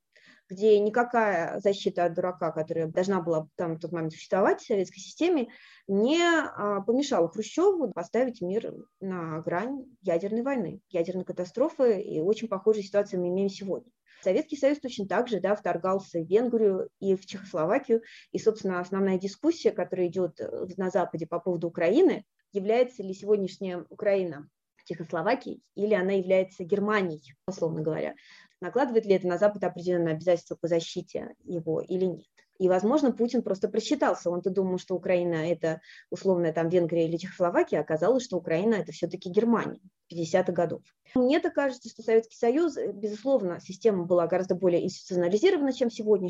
где 0.49 0.79
никакая 0.79 1.59
защита 1.61 2.05
от 2.05 2.13
дурака, 2.13 2.51
которая 2.51 2.87
должна 2.87 3.21
была 3.21 3.47
там 3.55 3.75
в 3.75 3.79
тот 3.79 3.91
момент 3.91 4.13
существовать 4.13 4.61
в 4.61 4.65
советской 4.65 4.99
системе, 4.99 5.47
не 5.87 6.21
а, 6.21 6.81
помешала 6.81 7.29
Хрущеву 7.29 7.91
поставить 7.91 8.41
мир 8.41 8.73
на 8.99 9.39
грань 9.39 9.85
ядерной 10.01 10.43
войны, 10.43 10.81
ядерной 10.89 11.25
катастрофы, 11.25 12.01
и 12.01 12.19
очень 12.19 12.47
похожую 12.47 12.83
ситуацию 12.83 13.21
мы 13.21 13.29
имеем 13.29 13.49
сегодня. 13.49 13.91
Советский 14.23 14.57
Союз 14.57 14.79
точно 14.79 15.07
так 15.07 15.27
же 15.27 15.39
да, 15.39 15.55
вторгался 15.55 16.19
в 16.19 16.27
Венгрию 16.27 16.89
и 16.99 17.15
в 17.15 17.25
Чехословакию. 17.25 18.01
И, 18.31 18.39
собственно, 18.39 18.79
основная 18.79 19.17
дискуссия, 19.17 19.71
которая 19.71 20.07
идет 20.07 20.39
э, 20.39 20.67
на 20.77 20.89
Западе 20.89 21.27
по 21.27 21.39
поводу 21.39 21.67
Украины, 21.67 22.25
является 22.51 23.03
ли 23.03 23.13
сегодняшняя 23.13 23.85
Украина 23.89 24.49
Чехословакией 24.85 25.61
или 25.75 25.93
она 25.93 26.13
является 26.13 26.63
Германией, 26.63 27.33
условно 27.47 27.81
говоря. 27.81 28.15
Накладывает 28.61 29.05
ли 29.05 29.15
это 29.15 29.27
на 29.27 29.37
Запад 29.37 29.63
определенное 29.63 30.13
обязательство 30.13 30.55
по 30.55 30.67
защите 30.67 31.35
его 31.43 31.81
или 31.81 32.05
нет? 32.05 32.27
И, 32.59 32.69
возможно, 32.69 33.11
Путин 33.11 33.41
просто 33.41 33.67
просчитался. 33.67 34.29
Он-то 34.29 34.49
думал, 34.49 34.77
что 34.77 34.95
Украина– 34.95 35.35
это 35.51 35.81
условная 36.09 36.53
там 36.53 36.69
Венгрия 36.69 37.07
или 37.07 37.17
Чехословакия, 37.17 37.79
а 37.79 37.81
оказалось, 37.81 38.23
что 38.23 38.37
Украина– 38.37 38.75
это 38.75 38.91
все-таки 38.91 39.29
Германия 39.29 39.81
50-х 40.11 40.51
годов. 40.51 40.81
Мне 41.15 41.39
так 41.39 41.53
кажется, 41.53 41.89
что 41.89 42.01
Советский 42.01 42.37
Союз, 42.37 42.77
э, 42.77 42.91
безусловно, 42.91 43.59
система 43.59 44.05
была 44.05 44.27
гораздо 44.27 44.55
более 44.55 44.83
институционализирована, 44.83 45.73
чем 45.73 45.91
сегодня. 45.91 46.29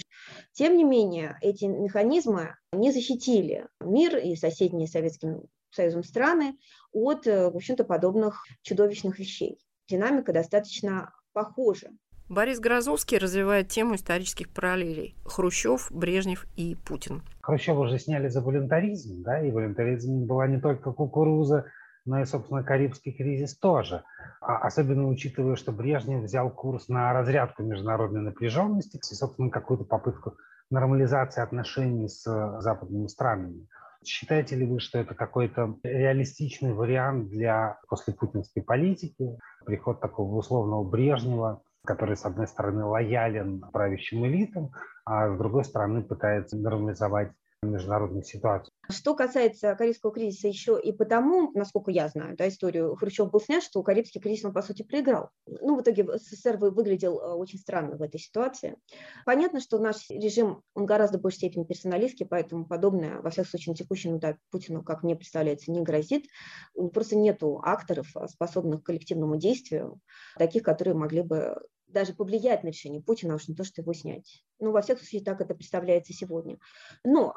Тем 0.51 0.75
не 0.77 0.83
менее, 0.83 1.37
эти 1.41 1.65
механизмы 1.65 2.55
не 2.73 2.91
защитили 2.91 3.67
мир 3.79 4.17
и 4.17 4.35
соседние 4.35 4.87
Советским 4.87 5.43
Союзом 5.71 6.03
страны 6.03 6.57
от, 6.91 7.27
э, 7.27 7.49
в 7.49 7.55
общем-то, 7.55 7.83
подобных 7.83 8.43
чудовищных 8.61 9.19
вещей. 9.19 9.57
Динамика 9.87 10.33
достаточно 10.33 11.13
похожи. 11.33 11.89
Борис 12.29 12.59
Грозовский 12.59 13.17
развивает 13.17 13.67
тему 13.67 13.95
исторических 13.95 14.49
параллелей. 14.49 15.15
Хрущев, 15.25 15.91
Брежнев 15.91 16.45
и 16.55 16.75
Путин. 16.75 17.21
Хрущева 17.41 17.81
уже 17.81 17.99
сняли 17.99 18.29
за 18.29 18.41
волюнтаризм, 18.41 19.23
да, 19.23 19.45
и 19.45 19.51
волюнтаризм 19.51 20.25
была 20.25 20.47
не 20.47 20.59
только 20.59 20.93
кукуруза, 20.93 21.65
но 22.05 22.21
и, 22.21 22.25
собственно, 22.25 22.63
Карибский 22.63 23.13
кризис 23.13 23.57
тоже. 23.57 24.03
А 24.41 24.57
особенно 24.57 25.07
учитывая, 25.07 25.55
что 25.55 25.71
Брежнев 25.71 26.23
взял 26.23 26.49
курс 26.49 26.87
на 26.89 27.13
разрядку 27.13 27.63
международной 27.63 28.21
напряженности 28.21 28.97
и, 28.97 29.15
собственно, 29.15 29.49
какую-то 29.49 29.85
попытку 29.85 30.37
нормализации 30.69 31.41
отношений 31.41 32.09
с 32.09 32.23
западными 32.59 33.07
странами. 33.07 33.67
Считаете 34.05 34.55
ли 34.57 34.65
вы, 34.65 34.79
что 34.79 34.99
это 34.99 35.15
какой-то 35.15 35.77
реалистичный 35.83 36.73
вариант 36.73 37.29
для 37.29 37.79
послепутинской 37.87 38.61
политики, 38.61 39.37
приход 39.65 40.01
такого 40.01 40.35
условного 40.35 40.83
Брежнева, 40.83 41.61
который, 41.85 42.17
с 42.17 42.25
одной 42.25 42.47
стороны, 42.47 42.83
лоялен 42.83 43.61
правящим 43.71 44.25
элитам, 44.25 44.71
а 45.05 45.33
с 45.33 45.37
другой 45.37 45.63
стороны, 45.63 46.01
пытается 46.01 46.57
нормализовать 46.57 47.31
международную 47.71 48.23
ситуацию. 48.23 48.71
Что 48.89 49.15
касается 49.15 49.75
Карибского 49.75 50.11
кризиса, 50.11 50.47
еще 50.47 50.79
и 50.81 50.91
потому, 50.91 51.51
насколько 51.53 51.89
я 51.89 52.09
знаю, 52.09 52.35
да, 52.35 52.47
историю 52.47 52.95
Хрущев 52.95 53.31
был 53.31 53.39
снят, 53.39 53.63
что 53.63 53.81
Карибский 53.81 54.19
кризис 54.19 54.45
он, 54.45 54.53
по 54.53 54.61
сути, 54.61 54.83
проиграл. 54.83 55.29
Ну, 55.45 55.77
в 55.77 55.81
итоге 55.81 56.05
СССР 56.17 56.57
выглядел 56.57 57.19
э, 57.19 57.33
очень 57.33 57.59
странно 57.59 57.95
в 57.95 58.01
этой 58.01 58.19
ситуации. 58.19 58.77
Понятно, 59.25 59.61
что 59.61 59.79
наш 59.79 60.09
режим, 60.09 60.61
он 60.73 60.85
гораздо 60.85 61.17
больше 61.17 61.37
степени 61.37 61.63
персоналистский, 61.63 62.25
поэтому 62.25 62.65
подобное, 62.65 63.21
во 63.21 63.29
всяком 63.29 63.49
случае, 63.49 63.71
на 63.71 63.77
текущем 63.77 64.17
этапе 64.17 64.39
Путину, 64.51 64.83
как 64.83 65.03
мне 65.03 65.15
представляется, 65.15 65.71
не 65.71 65.81
грозит. 65.81 66.25
Просто 66.93 67.15
нету 67.15 67.61
акторов, 67.63 68.07
э, 68.15 68.27
способных 68.27 68.83
к 68.83 68.85
коллективному 68.85 69.37
действию, 69.37 69.99
таких, 70.37 70.63
которые 70.63 70.95
могли 70.95 71.21
бы 71.21 71.55
даже 71.93 72.13
повлиять 72.13 72.63
на 72.63 72.69
решение 72.69 73.01
Путина, 73.01 73.33
а 73.33 73.35
уж 73.37 73.47
не 73.47 73.55
то, 73.55 73.63
что 73.63 73.81
его 73.81 73.93
снять. 73.93 74.43
Ну, 74.59 74.71
во 74.71 74.81
всяком 74.81 75.03
случае, 75.03 75.23
так 75.23 75.39
это 75.39 75.55
представляется 75.55 76.11
сегодня. 76.11 76.57
Но 77.03 77.35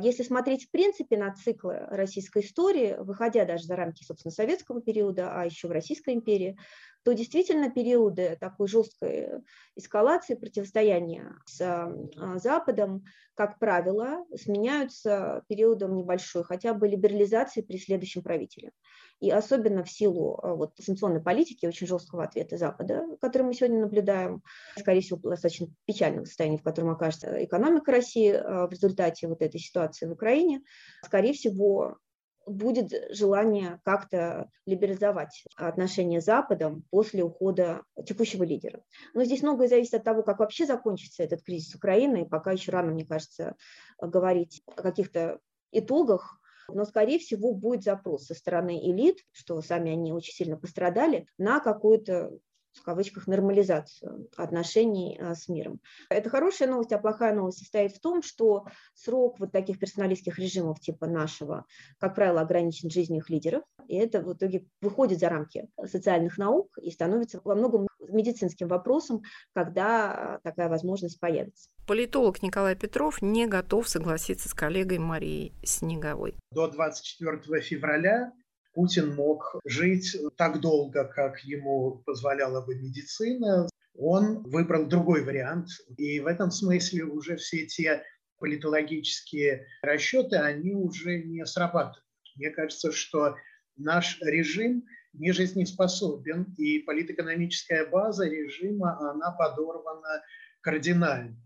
если 0.00 0.22
смотреть 0.22 0.66
в 0.66 0.70
принципе 0.70 1.16
на 1.16 1.32
циклы 1.34 1.78
российской 1.90 2.42
истории, 2.42 2.96
выходя 2.98 3.44
даже 3.44 3.64
за 3.64 3.76
рамки, 3.76 4.02
собственно, 4.02 4.32
советского 4.32 4.80
периода, 4.80 5.32
а 5.32 5.44
еще 5.44 5.68
в 5.68 5.72
Российской 5.72 6.14
империи, 6.14 6.56
то 7.04 7.12
действительно 7.12 7.70
периоды 7.70 8.36
такой 8.40 8.68
жесткой 8.68 9.42
эскалации 9.76 10.34
противостояния 10.34 11.36
с 11.46 11.60
а, 11.60 12.38
Западом, 12.38 13.04
как 13.34 13.58
правило, 13.58 14.26
сменяются 14.34 15.42
периодом 15.48 15.96
небольшой, 15.96 16.44
хотя 16.44 16.74
бы 16.74 16.88
либерализации 16.88 17.62
при 17.62 17.78
следующем 17.78 18.22
правителе. 18.22 18.72
И 19.20 19.30
особенно 19.30 19.82
в 19.82 19.90
силу 19.90 20.38
а, 20.42 20.54
вот, 20.54 20.72
санкционной 20.78 21.20
политики, 21.20 21.66
очень 21.66 21.86
жесткого 21.86 22.24
ответа 22.24 22.56
Запада, 22.56 23.04
который 23.20 23.42
мы 23.42 23.54
сегодня 23.54 23.80
наблюдаем, 23.80 24.42
скорее 24.78 25.00
всего, 25.00 25.18
достаточно 25.18 25.66
печального 25.86 26.24
состояния, 26.24 26.58
в 26.58 26.62
котором 26.62 26.90
окажется 26.90 27.44
экономика 27.44 27.90
России 27.90 28.30
а, 28.32 28.66
в 28.66 28.70
результате 28.70 29.26
вот 29.26 29.42
этой 29.42 29.58
ситуации 29.58 30.06
в 30.06 30.12
Украине, 30.12 30.62
скорее 31.04 31.32
всего, 31.32 31.98
будет 32.46 32.92
желание 33.14 33.80
как-то 33.84 34.48
либерализовать 34.66 35.44
отношения 35.56 36.20
с 36.20 36.24
Западом 36.24 36.84
после 36.90 37.22
ухода 37.22 37.82
текущего 38.06 38.44
лидера. 38.44 38.82
Но 39.14 39.24
здесь 39.24 39.42
многое 39.42 39.68
зависит 39.68 39.94
от 39.94 40.04
того, 40.04 40.22
как 40.22 40.38
вообще 40.38 40.64
закончится 40.64 41.22
этот 41.22 41.42
кризис 41.42 41.74
Украины, 41.74 42.22
и 42.22 42.28
пока 42.28 42.52
еще 42.52 42.72
рано, 42.72 42.92
мне 42.92 43.04
кажется, 43.04 43.56
говорить 44.00 44.62
о 44.66 44.82
каких-то 44.82 45.40
итогах, 45.72 46.37
но, 46.68 46.84
скорее 46.84 47.18
всего, 47.18 47.54
будет 47.54 47.82
запрос 47.82 48.26
со 48.26 48.34
стороны 48.34 48.78
элит, 48.90 49.18
что 49.32 49.60
сами 49.62 49.92
они 49.92 50.12
очень 50.12 50.34
сильно 50.34 50.56
пострадали, 50.56 51.26
на 51.38 51.60
какую-то 51.60 52.38
в 52.78 52.82
кавычках, 52.82 53.26
нормализацию 53.26 54.28
отношений 54.36 55.18
а, 55.20 55.34
с 55.34 55.48
миром. 55.48 55.80
Это 56.10 56.30
хорошая 56.30 56.68
новость, 56.68 56.92
а 56.92 56.98
плохая 56.98 57.34
новость 57.34 57.58
состоит 57.58 57.92
в 57.92 58.00
том, 58.00 58.22
что 58.22 58.66
срок 58.94 59.40
вот 59.40 59.52
таких 59.52 59.78
персоналистских 59.78 60.38
режимов 60.38 60.80
типа 60.80 61.06
нашего, 61.06 61.64
как 61.98 62.14
правило, 62.14 62.40
ограничен 62.40 62.90
жизнью 62.90 63.18
их 63.18 63.30
лидеров, 63.30 63.64
и 63.88 63.96
это 63.96 64.20
в 64.20 64.32
итоге 64.32 64.66
выходит 64.80 65.18
за 65.18 65.28
рамки 65.28 65.68
социальных 65.84 66.38
наук 66.38 66.78
и 66.80 66.90
становится 66.90 67.40
во 67.42 67.54
многом 67.54 67.87
медицинским 68.00 68.68
вопросом, 68.68 69.22
когда 69.54 70.40
такая 70.42 70.68
возможность 70.68 71.18
появится. 71.20 71.68
Политолог 71.86 72.42
Николай 72.42 72.76
Петров 72.76 73.22
не 73.22 73.46
готов 73.46 73.88
согласиться 73.88 74.48
с 74.48 74.54
коллегой 74.54 74.98
Марией 74.98 75.52
Снеговой. 75.64 76.34
До 76.52 76.68
24 76.68 77.60
февраля 77.62 78.32
Путин 78.74 79.14
мог 79.14 79.56
жить 79.64 80.16
так 80.36 80.60
долго, 80.60 81.04
как 81.04 81.40
ему 81.40 82.02
позволяла 82.06 82.64
бы 82.64 82.76
медицина. 82.76 83.68
Он 83.94 84.42
выбрал 84.44 84.86
другой 84.86 85.24
вариант. 85.24 85.68
И 85.96 86.20
в 86.20 86.26
этом 86.26 86.50
смысле 86.50 87.04
уже 87.04 87.36
все 87.36 87.66
те 87.66 88.04
политологические 88.38 89.66
расчеты, 89.82 90.36
они 90.36 90.74
уже 90.74 91.22
не 91.24 91.44
срабатывают. 91.44 92.04
Мне 92.36 92.50
кажется, 92.50 92.92
что 92.92 93.34
наш 93.76 94.20
режим 94.20 94.84
не 95.12 95.32
жизнеспособен, 95.32 96.54
и 96.58 96.80
политэкономическая 96.80 97.86
база 97.86 98.26
режима, 98.26 98.98
она 99.10 99.32
подорвана 99.32 100.22
кардинально. 100.60 101.36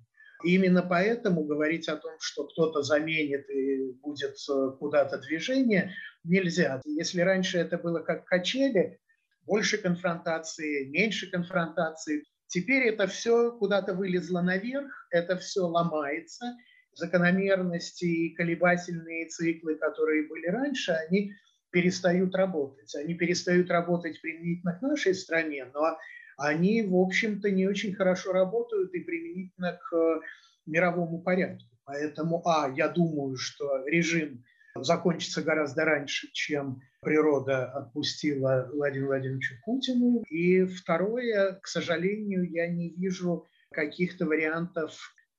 Именно 0.45 0.83
поэтому 0.83 1.45
говорить 1.45 1.89
о 1.89 1.97
том, 1.97 2.17
что 2.19 2.47
кто-то 2.49 2.83
заменит 2.83 3.49
и 3.49 3.93
будет 4.03 4.37
э, 4.51 4.71
куда-то 4.79 5.19
движение, 5.19 5.95
нельзя. 6.25 6.81
Если 6.85 7.21
раньше 7.21 7.59
это 7.59 7.79
было 7.79 8.01
как 8.01 8.25
качели, 8.25 8.99
больше 9.47 9.79
конфронтации, 9.79 10.89
меньше 10.89 11.31
конфронтации, 11.31 12.25
теперь 12.49 12.89
это 12.89 13.07
все 13.07 13.53
куда-то 13.53 13.95
вылезло 13.95 14.41
наверх, 14.41 14.91
это 15.11 15.37
все 15.37 15.61
ломается. 15.61 16.57
Закономерности 16.95 18.05
и 18.05 18.35
колебательные 18.35 19.29
циклы, 19.29 19.77
которые 19.77 20.29
были 20.29 20.47
раньше, 20.49 20.93
они 20.93 21.33
перестают 21.73 22.35
работать. 22.35 22.95
Они 22.95 23.15
перестают 23.15 23.71
работать 23.71 24.21
применительно 24.21 24.79
к 24.79 24.83
нашей 24.83 25.15
стране, 25.15 25.67
но 25.75 25.97
они, 26.37 26.83
в 26.83 26.97
общем-то, 26.97 27.51
не 27.51 27.67
очень 27.67 27.95
хорошо 27.95 28.33
работают 28.33 28.95
и 28.95 29.01
применительно 29.01 29.79
к 29.79 29.97
э, 29.97 30.21
мировому 30.67 31.21
порядку. 31.23 31.69
Поэтому, 31.85 32.43
а, 32.47 32.73
я 32.75 32.89
думаю, 32.89 33.37
что 33.37 33.85
режим 33.87 34.45
закончится 34.77 35.43
гораздо 35.43 35.85
раньше, 35.85 36.29
чем 36.33 36.81
природа 37.01 37.67
отпустила 37.73 38.71
Владимиру 38.73 39.09
Владимировичу 39.09 39.55
Путину. 39.65 40.23
И 40.31 40.65
второе, 40.65 41.59
к 41.61 41.67
сожалению, 41.67 42.49
я 42.51 42.69
не 42.69 42.91
вижу 42.91 43.47
каких-то 43.73 44.27
вариантов 44.27 44.97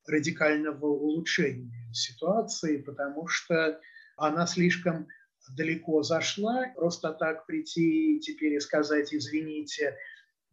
радикального 0.08 0.86
улучшения 0.86 1.92
ситуации, 1.94 2.78
потому 2.78 3.28
что 3.28 3.80
она 4.18 4.46
слишком 4.46 5.08
далеко 5.52 6.04
зашла. 6.04 6.72
Просто 6.76 7.14
так 7.14 7.46
прийти 7.46 8.20
теперь 8.20 8.54
и 8.54 8.60
сказать, 8.60 9.14
извините, 9.14 9.98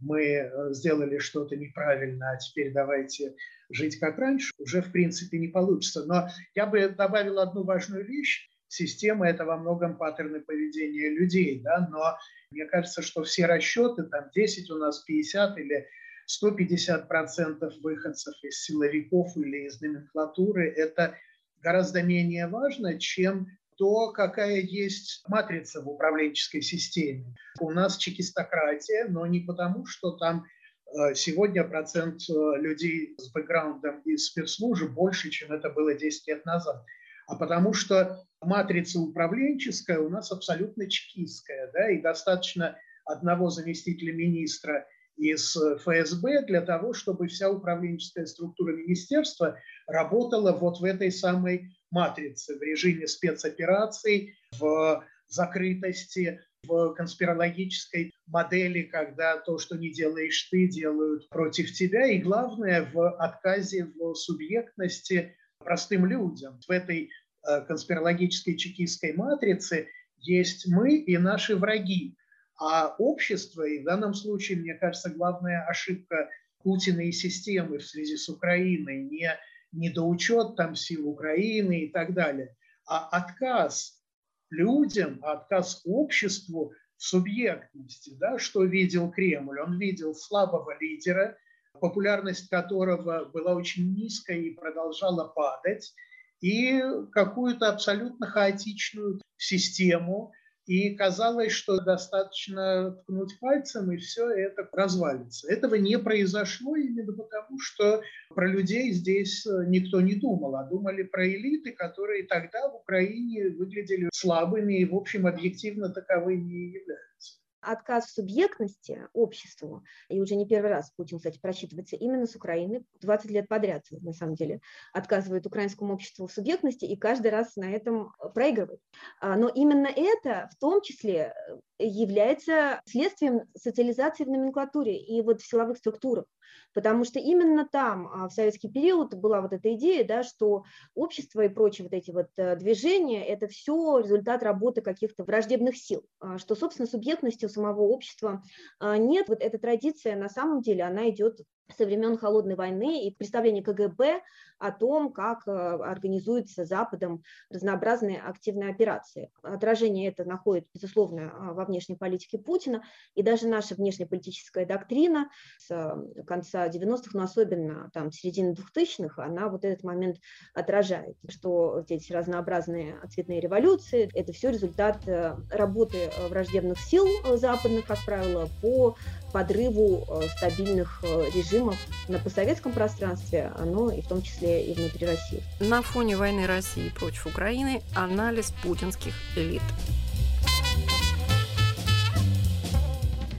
мы 0.01 0.23
э, 0.23 0.73
сделали 0.73 1.19
что-то 1.19 1.57
неправильно, 1.57 2.33
а 2.33 2.39
теперь 2.39 2.73
давайте 2.73 3.35
жить 3.71 3.99
как 3.99 4.19
раньше, 4.19 4.53
уже 4.59 4.83
в 4.83 4.91
принципе 4.93 5.39
не 5.39 5.49
получится. 5.49 6.05
Но 6.07 6.29
я 6.55 6.67
бы 6.67 6.89
добавил 6.89 7.39
одну 7.39 7.65
важную 7.65 8.05
вещь. 8.07 8.49
Система– 8.69 9.29
это 9.29 9.45
во 9.45 9.57
многом 9.57 9.97
паттерны 9.97 10.41
поведения 10.41 11.11
людей, 11.11 11.61
да, 11.61 11.89
но 11.91 12.17
мне 12.53 12.67
кажется, 12.67 13.03
что 13.03 13.25
все 13.25 13.47
расчеты, 13.47 14.05
там 14.05 14.31
10 14.33 14.71
у 14.71 14.77
нас, 14.77 15.01
50 15.01 15.59
или 15.59 15.89
150 16.27 17.09
процентов 17.09 17.75
выходцев 17.83 18.35
из 18.45 18.63
силовиков 18.63 19.37
или 19.37 19.67
из 19.67 19.81
номенклатуры– 19.81 20.69
это 20.77 21.17
гораздо 21.61 22.03
менее 22.03 22.47
важно, 22.47 22.99
чем 22.99 23.49
то, 23.81 24.13
какая 24.13 24.61
есть 24.61 25.25
матрица 25.27 25.81
в 25.81 25.89
управленческой 25.89 26.61
системе. 26.61 27.35
У 27.61 27.71
нас 27.71 27.97
чекистократия, 27.97 29.07
но 29.09 29.25
не 29.25 29.41
потому, 29.41 29.87
что 29.87 30.19
там 30.19 30.45
э, 30.45 31.15
сегодня 31.15 31.65
процент 31.65 32.21
э, 32.29 32.33
людей 32.59 33.15
с 33.17 33.33
бэкграундом 33.33 34.03
из 34.03 34.27
спецслужб 34.27 34.91
больше, 34.91 35.31
чем 35.31 35.51
это 35.53 35.71
было 35.71 35.95
10 35.95 36.29
лет 36.29 36.45
назад, 36.45 36.85
а 37.27 37.37
потому 37.37 37.73
что 37.73 38.23
матрица 38.43 39.01
управленческая 39.01 39.99
у 39.99 40.11
нас 40.11 40.31
абсолютно 40.31 40.87
чекистская, 40.91 41.71
да, 41.73 41.91
и 41.91 42.03
достаточно 42.03 42.77
одного 43.07 43.49
заместителя 43.49 44.13
министра 44.13 44.87
из 45.21 45.55
ФСБ 45.55 46.47
для 46.47 46.63
того, 46.63 46.95
чтобы 46.95 47.29
вся 47.29 47.51
управленческая 47.51 48.25
структура 48.25 48.73
министерства 48.73 49.59
работала 49.87 50.53
вот 50.53 50.81
в 50.81 50.85
этой 50.85 51.13
самой 51.13 51.71
матрице, 51.91 52.59
в 52.59 52.63
режиме 52.63 53.07
спецопераций, 53.07 54.35
в 54.59 55.05
закрытости, 55.29 56.41
в 56.67 56.95
конспирологической 56.95 58.13
модели, 58.27 58.83
когда 58.83 59.37
то, 59.39 59.59
что 59.59 59.77
не 59.77 59.93
делаешь 59.93 60.49
ты, 60.51 60.69
делают 60.69 61.29
против 61.29 61.73
тебя, 61.73 62.07
и 62.07 62.19
главное, 62.19 62.89
в 62.93 63.11
отказе 63.17 63.93
в 63.95 64.15
субъектности 64.15 65.37
простым 65.59 66.07
людям. 66.07 66.59
В 66.67 66.71
этой 66.71 67.11
э, 67.47 67.61
конспирологической 67.67 68.57
чекистской 68.57 69.13
матрице 69.13 69.89
есть 70.19 70.67
мы 70.67 70.97
и 70.97 71.17
наши 71.19 71.57
враги. 71.57 72.17
А 72.61 72.95
общество, 72.99 73.63
и 73.63 73.81
в 73.81 73.85
данном 73.85 74.13
случае, 74.13 74.59
мне 74.59 74.75
кажется, 74.75 75.09
главная 75.09 75.65
ошибка 75.67 76.29
Путина 76.63 77.01
и 77.01 77.11
системы 77.11 77.79
в 77.79 77.87
связи 77.87 78.17
с 78.17 78.29
Украиной, 78.29 79.05
не 79.05 79.35
недоучет 79.73 80.57
там 80.57 80.75
сил 80.75 81.09
Украины 81.09 81.85
и 81.85 81.89
так 81.89 82.13
далее, 82.13 82.55
а 82.87 83.09
отказ 83.09 84.03
людям, 84.51 85.21
отказ 85.23 85.81
обществу 85.87 86.75
в 86.97 87.03
субъектности, 87.03 88.15
да, 88.19 88.39
что 88.39 88.65
видел 88.65 89.11
Кремль. 89.11 89.61
Он 89.61 89.79
видел 89.79 90.15
слабого 90.15 90.77
лидера, 90.79 91.39
популярность 91.81 92.51
которого 92.51 93.25
была 93.25 93.55
очень 93.55 93.95
низкая 93.95 94.37
и 94.37 94.51
продолжала 94.51 95.29
падать, 95.29 95.95
и 96.41 96.83
какую-то 97.13 97.71
абсолютно 97.71 98.27
хаотичную 98.27 99.21
систему, 99.39 100.33
и 100.71 100.95
казалось, 100.95 101.51
что 101.51 101.81
достаточно 101.81 102.93
ткнуть 102.93 103.41
пальцем, 103.41 103.91
и 103.91 103.97
все 103.97 104.31
это 104.31 104.69
развалится. 104.71 105.51
Этого 105.53 105.75
не 105.75 105.99
произошло 105.99 106.77
именно 106.77 107.13
потому, 107.13 107.59
что 107.59 108.03
про 108.29 108.47
людей 108.47 108.93
здесь 108.93 109.45
никто 109.67 110.01
не 110.01 110.15
думал, 110.15 110.55
а 110.55 110.69
думали 110.69 111.03
про 111.03 111.27
элиты, 111.27 111.73
которые 111.73 112.25
тогда 112.29 112.69
в 112.69 112.77
Украине 112.77 113.49
выглядели 113.49 114.11
слабыми 114.13 114.79
и, 114.79 114.85
в 114.85 114.95
общем, 114.95 115.27
объективно 115.27 115.89
таковыми 115.89 116.53
и 116.53 116.73
являются 116.79 117.41
отказ 117.61 118.07
в 118.07 118.15
субъектности 118.15 119.09
обществу, 119.13 119.83
и 120.09 120.21
уже 120.21 120.35
не 120.35 120.47
первый 120.47 120.71
раз 120.71 120.91
Путин, 120.97 121.19
кстати, 121.19 121.39
просчитывается 121.39 121.97
именно 121.97 122.27
с 122.27 122.35
Украины, 122.35 122.85
20 123.01 123.31
лет 123.31 123.49
подряд, 123.49 123.85
на 123.91 124.13
самом 124.13 124.35
деле, 124.35 124.61
отказывает 124.93 125.47
украинскому 125.47 125.95
обществу 125.95 126.27
в 126.27 126.33
субъектности 126.33 126.85
и 126.85 126.97
каждый 126.97 127.31
раз 127.31 127.57
на 127.57 127.71
этом 127.71 128.13
проигрывает. 128.35 128.81
А, 129.21 129.37
но 129.37 129.49
именно 129.49 129.89
это 129.89 130.49
в 130.53 130.59
том 130.59 130.81
числе 130.83 131.35
является 131.79 132.81
следствием 132.87 133.43
социализации 133.57 134.25
в 134.25 134.29
номенклатуре 134.29 134.97
и 134.97 135.23
вот 135.23 135.41
в 135.41 135.49
силовых 135.49 135.79
структурах. 135.79 136.27
Потому 136.73 137.05
что 137.05 137.19
именно 137.19 137.67
там 137.67 138.09
а, 138.09 138.29
в 138.29 138.33
советский 138.33 138.69
период 138.69 139.15
была 139.15 139.41
вот 139.41 139.53
эта 139.53 139.75
идея, 139.75 140.07
да, 140.07 140.23
что 140.23 140.65
общество 140.95 141.43
и 141.43 141.49
прочие 141.49 141.85
вот 141.85 141.93
эти 141.93 142.11
вот 142.11 142.29
э, 142.37 142.57
движения– 142.57 143.25
это 143.27 143.49
все 143.49 143.99
результат 143.99 144.43
работы 144.43 144.81
каких-то 144.81 145.25
враждебных 145.25 145.77
сил, 145.77 146.05
а, 146.21 146.39
что, 146.39 146.55
собственно, 146.55 146.87
субъектности 146.87 147.45
у 147.45 147.49
самого 147.49 147.83
общества 147.83 148.43
а, 148.79 148.97
нет. 148.97 149.29
Вот 149.29 149.41
эта 149.43 149.59
традиция 149.59 150.17
на 150.17 150.29
самом 150.29 150.61
деле, 150.61 150.85
она 150.85 151.11
идет 151.11 151.41
со 151.77 151.85
времен 151.87 152.17
Холодной 152.17 152.55
войны 152.55 153.07
и 153.07 153.15
представление 153.15 153.63
КГБ 153.63 154.23
о 154.61 154.73
том, 154.73 155.11
как 155.13 155.49
э, 155.49 155.51
организуются 155.51 156.65
Западом 156.65 157.23
разнообразные 157.49 158.21
активные 158.21 158.71
операции. 158.71 159.31
Отражение 159.43 160.09
это 160.09 160.25
находит, 160.25 160.67
безусловно, 160.75 161.33
а, 161.33 161.53
во 161.55 161.65
внешней 161.65 161.97
политике 161.97 162.39
Путина, 162.39 162.85
и 163.15 163.23
даже 163.23 163.49
наша 163.49 163.75
внешнеполитическая 163.75 164.67
доктрина 164.67 165.31
с 165.59 165.71
э, 165.71 166.23
конца 166.25 166.69
90-х, 166.69 167.11
но 167.15 167.23
особенно 167.23 167.91
там 167.95 168.13
середины 168.13 168.55
2000-х, 168.55 169.25
она 169.25 169.49
вот 169.49 169.65
этот 169.65 169.83
момент 169.83 170.19
отражает, 170.53 171.17
что 171.29 171.83
эти 171.89 172.13
разнообразные 172.13 172.97
цветные 173.09 173.41
революции– 173.41 174.11
это 174.15 174.33
все 174.35 174.51
результат 174.51 175.09
э, 175.09 175.37
работы 175.51 176.11
враждебных 176.29 176.79
сил 176.79 177.07
западных, 177.37 177.87
как 177.87 177.99
правило, 178.05 178.47
по 178.61 178.95
подрыву 179.33 180.07
стабильных 180.37 181.03
режимов 181.03 181.77
на 182.09 182.19
постсоветском 182.19 182.73
пространстве, 182.73 183.53
но 183.65 183.91
и 183.91 184.01
в 184.01 184.09
том 184.09 184.23
числе 184.23 184.65
и 184.65 184.75
внутри 184.75 185.07
России. 185.07 185.43
На 185.61 185.83
фоне 185.83 186.17
войны 186.17 186.47
России 186.47 186.89
против 186.91 187.27
Украины 187.27 187.83
анализ 187.95 188.53
путинских 188.63 189.15
элит. 189.37 189.63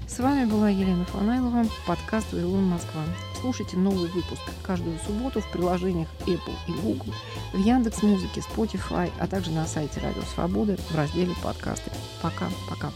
С 0.07 0.19
вами 0.19 0.45
была 0.45 0.69
Елена 0.69 1.05
Фанайлова, 1.05 1.65
подкаст 1.87 2.31
«Вавилон 2.33 2.65
Москва». 2.65 3.01
Слушайте 3.39 3.77
новый 3.77 4.07
выпуск 4.09 4.41
каждую 4.61 4.99
субботу 4.99 5.41
в 5.41 5.51
приложениях 5.51 6.09
Apple 6.27 6.53
и 6.67 6.73
Google, 6.73 7.11
в 7.53 7.57
Яндекс 7.57 8.03
Музыке, 8.03 8.41
Spotify, 8.41 9.09
а 9.19 9.25
также 9.25 9.49
на 9.49 9.65
сайте 9.65 9.99
Радио 9.99 10.21
Свободы 10.35 10.77
в 10.89 10.95
разделе 10.95 11.33
«Подкасты». 11.41 11.89
Пока-пока. 12.21 12.91